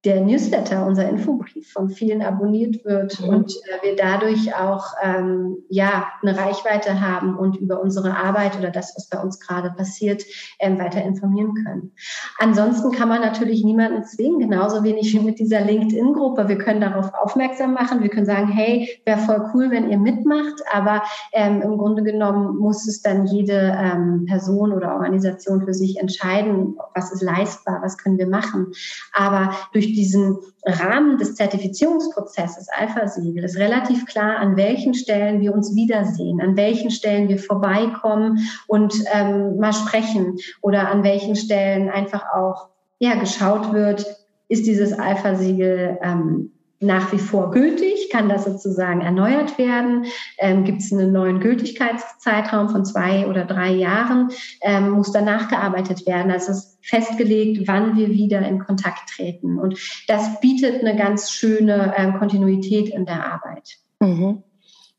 der 0.05 0.23
Newsletter, 0.23 0.87
unser 0.87 1.09
Infobrief 1.11 1.73
von 1.73 1.91
vielen 1.91 2.23
abonniert 2.23 2.85
wird 2.87 3.21
mhm. 3.21 3.29
und 3.29 3.53
äh, 3.53 3.87
wir 3.87 3.97
dadurch 3.97 4.55
auch 4.55 4.95
ähm, 5.03 5.59
ja 5.69 6.09
eine 6.23 6.39
Reichweite 6.39 7.03
haben 7.03 7.37
und 7.37 7.57
über 7.57 7.83
unsere 7.83 8.17
Arbeit 8.17 8.59
oder 8.59 8.71
das, 8.71 8.95
was 8.97 9.11
bei 9.11 9.21
uns 9.21 9.39
gerade 9.41 9.71
passiert, 9.71 10.25
ähm, 10.59 10.79
weiter 10.79 11.03
informieren 11.03 11.53
können. 11.55 11.93
Ansonsten 12.39 12.93
kann 12.93 13.11
man 13.11 13.21
natürlich 13.21 13.63
niemanden 13.63 14.03
zwingen, 14.05 14.39
genauso 14.39 14.83
wenig 14.85 15.13
wie 15.13 15.21
mit 15.21 15.39
dieser 15.39 15.61
LinkedIn-Gruppe. 15.61 16.49
Wir 16.49 16.57
können 16.57 16.81
darauf 16.81 17.13
aufmerksam 17.13 17.75
machen, 17.75 18.03
wir 18.03 18.09
können 18.09 18.27
sagen, 18.27 18.49
hey, 18.49 18.89
wäre 19.05 19.19
voll 19.19 19.51
cool, 19.53 19.71
wenn 19.71 19.91
ihr 19.91 19.99
mitmacht, 19.99 20.63
aber 20.73 21.03
ähm, 21.33 21.61
im 21.61 21.77
Grunde 21.77 22.03
genommen 22.03 22.57
muss 22.57 22.89
es 22.89 23.03
dann 23.03 23.27
jede 23.27 23.77
ähm, 23.79 24.25
Person 24.25 24.73
oder 24.73 24.95
Organisation 24.95 25.63
für 25.63 25.75
sich 25.75 25.99
entscheiden, 25.99 26.79
was 26.95 27.13
ist 27.13 27.21
leistbar, 27.21 27.81
was 27.83 27.99
können 27.99 28.17
wir 28.17 28.29
machen. 28.29 28.73
Aber 29.13 29.53
durch 29.75 29.90
diesen 29.93 30.39
Rahmen 30.65 31.19
des 31.19 31.35
Zertifizierungsprozesses 31.35 32.69
Alpha-Siegel 32.69 33.45
ist 33.45 33.57
relativ 33.57 34.07
klar, 34.07 34.37
an 34.37 34.57
welchen 34.57 34.95
Stellen 34.95 35.41
wir 35.41 35.55
uns 35.55 35.75
wiedersehen, 35.75 36.41
an 36.41 36.57
welchen 36.57 36.91
Stellen 36.91 37.29
wir 37.29 37.39
vorbeikommen 37.39 38.39
und 38.67 38.95
ähm, 39.13 39.57
mal 39.57 39.73
sprechen 39.73 40.37
oder 40.61 40.89
an 40.89 41.03
welchen 41.03 41.37
Stellen 41.37 41.89
einfach 41.89 42.25
auch 42.35 42.69
ja, 42.99 43.15
geschaut 43.15 43.73
wird, 43.73 44.05
ist 44.49 44.67
dieses 44.67 44.93
Alpha-Siegel 44.93 45.99
ähm, 46.03 46.53
nach 46.81 47.13
wie 47.13 47.19
vor 47.19 47.51
gültig? 47.51 48.09
Kann 48.11 48.29
das 48.29 48.45
sozusagen 48.45 49.03
erneuert 49.03 49.59
werden? 49.59 50.07
Ähm, 50.39 50.65
Gibt 50.65 50.81
es 50.81 50.93
einen 50.93 51.13
neuen 51.13 51.41
Gültigkeitszeitraum 51.41 52.71
von 52.71 52.85
zwei 52.85 53.27
oder 53.27 53.45
drei 53.45 53.71
Jahren? 53.71 54.31
Ähm, 54.63 54.91
muss 54.91 55.13
danach 55.13 55.49
gearbeitet 55.49 56.07
werden? 56.07 56.33
Also 56.33 56.53
es 56.53 56.59
ist 56.59 56.79
festgelegt, 56.83 57.69
wann 57.69 57.97
wir 57.97 58.09
wieder 58.09 58.41
in 58.41 58.59
Kontakt 58.59 59.11
treten. 59.11 59.59
Und 59.59 59.79
das 60.09 60.41
bietet 60.41 60.81
eine 60.81 60.97
ganz 60.97 61.31
schöne 61.31 61.95
ähm, 61.97 62.19
Kontinuität 62.19 62.89
in 62.89 63.05
der 63.05 63.33
Arbeit. 63.33 63.79
Mhm. 64.01 64.43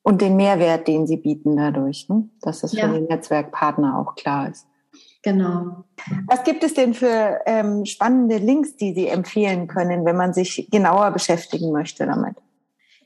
Und 0.03 0.21
den 0.21 0.35
Mehrwert, 0.35 0.87
den 0.87 1.05
sie 1.07 1.17
bieten 1.17 1.55
dadurch, 1.55 2.07
ne? 2.09 2.29
dass 2.41 2.61
das 2.61 2.73
ja. 2.73 2.87
für 2.87 2.93
den 2.93 3.05
Netzwerkpartner 3.05 3.97
auch 3.97 4.15
klar 4.15 4.49
ist. 4.49 4.67
Genau. 5.23 5.83
Was 6.27 6.43
gibt 6.43 6.63
es 6.63 6.73
denn 6.73 6.93
für 6.93 7.41
ähm, 7.45 7.85
spannende 7.85 8.37
Links, 8.37 8.75
die 8.75 8.93
Sie 8.93 9.07
empfehlen 9.07 9.67
können, 9.67 10.03
wenn 10.03 10.17
man 10.17 10.33
sich 10.33 10.67
genauer 10.71 11.11
beschäftigen 11.11 11.71
möchte 11.71 12.05
damit? 12.07 12.35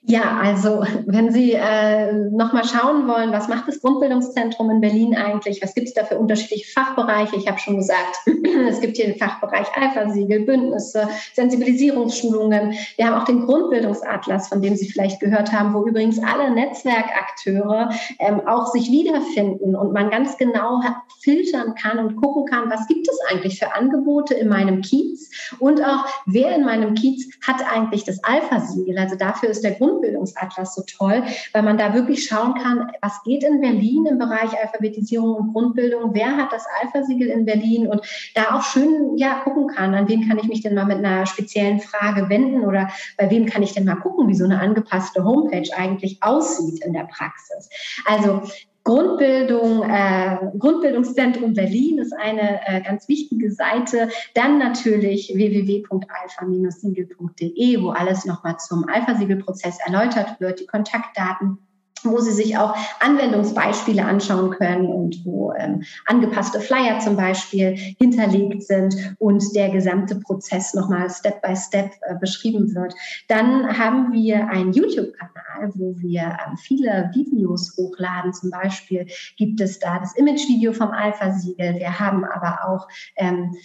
Ja, 0.08 0.38
also 0.40 0.86
wenn 1.08 1.32
Sie 1.32 1.54
äh, 1.54 2.14
nochmal 2.14 2.64
schauen 2.64 3.08
wollen, 3.08 3.32
was 3.32 3.48
macht 3.48 3.68
das 3.68 3.82
Grundbildungszentrum 3.82 4.70
in 4.70 4.80
Berlin 4.80 5.16
eigentlich? 5.16 5.64
Was 5.64 5.74
gibt 5.74 5.88
es 5.88 5.96
da 5.96 6.04
für 6.04 6.20
unterschiedliche 6.20 6.72
Fachbereiche? 6.72 7.36
Ich 7.38 7.48
habe 7.48 7.58
schon 7.58 7.78
gesagt, 7.78 8.18
es 8.70 8.82
gibt 8.82 8.98
hier 8.98 9.08
den 9.08 9.18
Fachbereich 9.18 9.66
Alpha-Siegel, 9.76 10.42
Bündnisse, 10.42 11.08
Sensibilisierungsschulungen. 11.34 12.76
Wir 12.98 13.08
haben 13.08 13.20
auch 13.20 13.26
den 13.26 13.48
Grundbildungsatlas, 13.48 14.48
von 14.48 14.62
dem 14.62 14.76
Sie 14.76 14.88
vielleicht 14.88 15.20
gehört 15.20 15.52
haben, 15.52 15.74
wo 15.74 15.88
übrigens 15.88 16.22
alle 16.22 16.52
Netzwerkakteure 16.52 17.90
ähm, 18.20 18.48
auch 18.48 18.68
sich 18.68 18.92
wiederfinden 18.92 19.76
und 19.76 19.92
man 19.92 20.12
ganz 20.12 20.38
genau 20.38 20.82
filtern 21.20 21.74
kann 21.74 21.98
und 21.98 22.18
gucken 22.18 22.46
kann, 22.46 22.70
was 22.70 22.86
gibt 22.88 23.08
es 23.08 23.18
eigentlich 23.32 23.58
für 23.58 23.74
Angebote 23.74 24.36
in 24.36 24.50
meinem 24.50 24.82
Kiez 24.82 25.32
und 25.58 25.84
auch 25.84 26.06
wer 26.28 26.56
in 26.56 26.64
meinem 26.64 26.94
Kiez 26.94 27.28
hat 27.42 27.66
eigentlich 27.74 28.04
das 28.04 28.24
Alpha-Siegel. 28.24 29.00
Also 29.00 29.16
dafür 29.16 29.50
ist 29.50 29.64
der 29.64 29.72
Grund 29.72 29.95
Grundbildungsatlas 29.96 30.76
so 30.76 30.84
toll, 30.84 31.24
weil 31.54 31.64
man 31.64 31.78
da 31.78 31.94
wirklich 31.94 32.26
schauen 32.26 32.56
kann, 32.56 32.92
was 33.02 33.24
geht 33.24 33.44
in 33.44 33.62
Berlin 33.62 34.06
im 34.06 34.18
Bereich 34.18 34.52
Alphabetisierung 34.62 35.36
und 35.36 35.54
Grundbildung, 35.54 36.14
wer 36.14 36.38
hat 36.38 36.52
das 36.52 36.66
Alpha-Siegel 36.82 37.28
in 37.28 37.46
Berlin 37.46 37.88
und 37.88 38.02
da 38.36 38.56
auch 38.56 38.64
schön 38.64 39.18
ja 39.18 39.42
gucken 39.44 39.68
kann, 39.68 39.94
an 39.94 40.08
wen 40.08 40.28
kann 40.28 40.38
ich 40.38 40.48
mich 40.48 40.62
denn 40.62 40.76
mal 40.76 40.86
mit 40.86 40.98
einer 40.98 41.26
speziellen 41.26 41.80
Frage 41.80 42.30
wenden 42.30 42.66
oder 42.66 42.90
bei 43.18 43.30
wem 43.30 43.46
kann 43.46 43.64
ich 43.64 43.74
denn 43.74 43.86
mal 43.86 43.96
gucken, 43.96 44.28
wie 44.28 44.36
so 44.36 44.46
eine 44.46 44.60
angepasste 44.60 45.24
Homepage 45.24 45.70
eigentlich 45.76 46.22
aussieht 46.22 46.84
in 46.86 46.94
der 46.94 47.06
Praxis. 47.06 47.70
Also 48.06 48.42
Grundbildung, 48.86 49.84
äh, 49.90 50.38
Grundbildungszentrum 50.60 51.54
Berlin 51.54 51.98
ist 51.98 52.14
eine 52.14 52.60
äh, 52.68 52.82
ganz 52.82 53.10
wichtige 53.10 53.52
Seite. 53.52 54.10
Dann 54.36 54.60
natürlich 54.60 55.34
www.alpha-siegel.de, 55.34 57.82
wo 57.82 57.90
alles 57.90 58.26
nochmal 58.26 58.58
zum 58.58 58.88
Alpha-Siegel-Prozess 58.88 59.80
erläutert 59.84 60.40
wird, 60.40 60.60
die 60.60 60.68
Kontaktdaten 60.68 61.65
wo 62.06 62.20
Sie 62.20 62.32
sich 62.32 62.58
auch 62.58 62.76
Anwendungsbeispiele 63.00 64.04
anschauen 64.04 64.52
können 64.52 64.88
und 64.88 65.26
wo 65.26 65.54
ähm, 65.54 65.84
angepasste 66.06 66.60
Flyer 66.60 67.00
zum 67.00 67.16
Beispiel 67.16 67.76
hinterlegt 68.00 68.64
sind 68.64 69.16
und 69.20 69.56
der 69.56 69.70
gesamte 69.70 70.16
Prozess 70.16 70.74
nochmal 70.74 71.10
Step 71.10 71.42
by 71.42 71.56
Step 71.56 71.92
äh, 72.02 72.16
beschrieben 72.20 72.74
wird. 72.76 72.94
Dann 73.28 73.78
haben 73.78 74.12
wir 74.12 74.48
einen 74.50 74.74
YouTube-Kanal, 74.74 75.72
wo 75.76 75.96
wir 75.98 76.22
ähm, 76.22 76.58
viele 76.58 77.12
Videos 77.14 77.76
hochladen. 77.78 78.34
Zum 78.34 78.52
Beispiel 78.52 79.08
gibt 79.38 79.62
es 79.62 79.80
da 79.80 80.00
das 80.00 80.16
Image-Video 80.16 80.74
vom 80.74 80.92
Alpha-Siegel. 80.92 81.76
Wir 81.76 82.00
haben 82.00 82.24
aber 82.26 82.68
auch 82.68 82.88
ähm, 83.18 83.56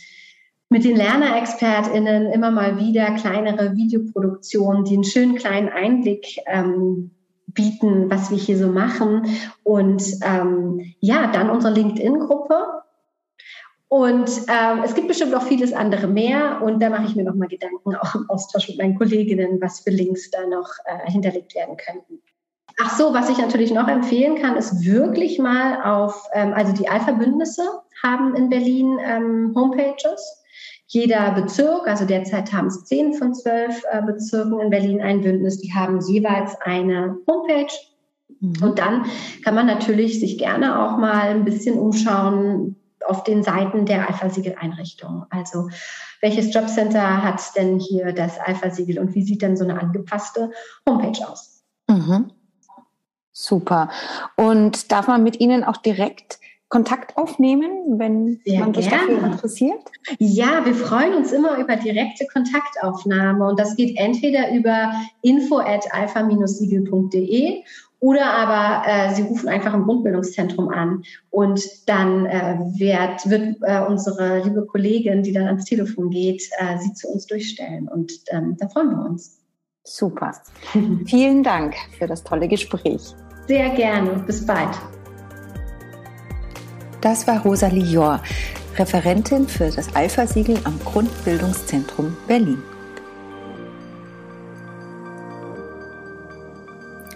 mit 0.70 0.85
den 0.85 0.96
LernerexpertInnen 0.96 2.31
immer 2.31 2.53
mal 2.53 2.79
wieder 2.79 3.11
kleinere 3.16 3.74
Videoproduktionen, 3.74 4.85
die 4.85 4.94
einen 4.94 5.05
schönen 5.05 5.35
kleinen 5.35 5.68
Einblick 5.68 6.38
ähm, 6.46 7.11
bieten, 7.55 8.11
was 8.11 8.31
wir 8.31 8.39
hier 8.39 8.59
so 8.59 8.69
machen. 8.69 9.27
Und 9.63 10.03
ähm, 10.23 10.95
ja, 11.01 11.31
dann 11.33 11.51
unsere 11.51 11.73
LinkedIn-Gruppe. 11.75 12.83
Und 13.89 14.31
ähm, 14.49 14.83
es 14.85 14.95
gibt 14.95 15.09
bestimmt 15.09 15.33
noch 15.33 15.43
vieles 15.43 15.73
andere 15.73 16.07
mehr. 16.07 16.63
Und 16.63 16.81
da 16.81 16.91
mache 16.91 17.07
ich 17.07 17.17
mir 17.17 17.25
noch 17.25 17.35
mal 17.35 17.49
Gedanken, 17.49 17.97
auch 17.97 18.15
im 18.15 18.29
Austausch 18.29 18.69
mit 18.69 18.79
meinen 18.79 18.97
Kolleginnen, 18.97 19.61
was 19.61 19.81
für 19.81 19.91
Links 19.91 20.31
da 20.31 20.47
noch 20.47 20.71
äh, 20.85 21.11
hinterlegt 21.11 21.55
werden 21.55 21.77
könnten. 21.77 22.23
Ach 22.83 22.97
so, 22.97 23.13
was 23.13 23.29
ich 23.29 23.39
natürlich 23.39 23.73
noch 23.73 23.89
empfehlen 23.89 24.41
kann, 24.41 24.57
ist 24.57 24.85
wirklich 24.85 25.39
mal 25.39 25.83
auf, 25.83 26.29
ähm, 26.33 26.55
also 26.55 26.73
die 26.73 26.89
Alpha-Bündnisse 26.89 27.63
haben 28.03 28.35
in 28.35 28.49
Berlin 28.49 28.99
ähm, 29.05 29.53
Homepages 29.55 30.39
jeder 30.92 31.31
Bezirk, 31.31 31.87
also 31.87 32.05
derzeit 32.05 32.53
haben 32.53 32.66
es 32.66 32.85
zehn 32.85 33.14
von 33.14 33.33
zwölf 33.33 33.85
äh, 33.92 34.03
Bezirken 34.03 34.59
in 34.59 34.70
Berlin 34.70 35.00
ein 35.00 35.20
Bündnis, 35.20 35.59
die 35.61 35.72
haben 35.72 36.00
jeweils 36.00 36.61
eine 36.62 37.16
Homepage. 37.29 37.72
Mhm. 38.40 38.61
Und 38.61 38.79
dann 38.81 39.07
kann 39.44 39.55
man 39.55 39.66
natürlich 39.66 40.18
sich 40.18 40.37
gerne 40.37 40.85
auch 40.85 40.98
mal 40.98 41.29
ein 41.29 41.44
bisschen 41.44 41.79
umschauen 41.79 42.74
auf 43.07 43.22
den 43.22 43.44
Seiten 43.44 43.87
der 43.87 44.09
Alpha-Siegel-Einrichtung. 44.09 45.26
Also 45.31 45.68
welches 46.20 46.53
Jobcenter 46.53 47.22
hat 47.22 47.40
denn 47.57 47.79
hier 47.79 48.12
das 48.12 48.40
Alpha-Siegel 48.40 48.98
und 48.98 49.14
wie 49.14 49.22
sieht 49.22 49.42
denn 49.42 49.57
so 49.57 49.62
eine 49.62 49.81
angepasste 49.81 50.50
Homepage 50.88 51.24
aus? 51.24 51.62
Mhm. 51.88 52.33
Super. 53.31 53.90
Und 54.35 54.90
darf 54.90 55.07
man 55.07 55.22
mit 55.22 55.38
Ihnen 55.38 55.62
auch 55.62 55.76
direkt 55.76 56.40
Kontakt 56.71 57.17
aufnehmen, 57.17 57.99
wenn 57.99 58.41
Sehr 58.47 58.61
man 58.61 58.73
sich 58.73 58.89
dafür 58.89 59.23
interessiert? 59.25 59.81
Ja, 60.19 60.65
wir 60.65 60.75
freuen 60.75 61.15
uns 61.15 61.33
immer 61.33 61.59
über 61.59 61.77
direkte 61.77 62.27
Kontaktaufnahme 62.33 63.49
und 63.49 63.59
das 63.59 63.77
geht 63.77 63.99
entweder 63.99 64.55
über 64.55 64.93
info 65.21 65.59
at 65.59 65.93
alpha-siegel.de 65.93 67.65
oder 67.99 68.33
aber 68.33 68.89
äh, 68.89 69.15
Sie 69.15 69.23
rufen 69.23 69.49
einfach 69.49 69.75
im 69.75 69.83
Grundbildungszentrum 69.85 70.69
an 70.69 71.03
und 71.31 71.61
dann 71.87 72.25
äh, 72.27 72.57
wird, 72.79 73.29
wird 73.29 73.57
äh, 73.63 73.85
unsere 73.87 74.43
liebe 74.43 74.65
Kollegin, 74.65 75.23
die 75.25 75.33
dann 75.33 75.47
ans 75.47 75.65
Telefon 75.65 76.09
geht, 76.11 76.43
äh, 76.59 76.79
Sie 76.79 76.95
zu 76.95 77.09
uns 77.09 77.27
durchstellen 77.27 77.89
und 77.89 78.13
ähm, 78.31 78.57
da 78.59 78.69
freuen 78.69 78.91
wir 78.91 79.05
uns. 79.05 79.39
Super. 79.83 80.33
Vielen 81.05 81.43
Dank 81.43 81.75
für 81.99 82.07
das 82.07 82.23
tolle 82.23 82.47
Gespräch. 82.47 83.15
Sehr 83.49 83.71
gerne. 83.71 84.23
Bis 84.25 84.47
bald. 84.47 84.79
Das 87.01 87.27
war 87.27 87.41
Rosalie 87.41 87.85
Jor, 87.85 88.21
Referentin 88.77 89.49
für 89.49 89.71
das 89.71 89.95
Alpha-Siegel 89.95 90.59
am 90.65 90.79
Grundbildungszentrum 90.85 92.15
Berlin. 92.27 92.63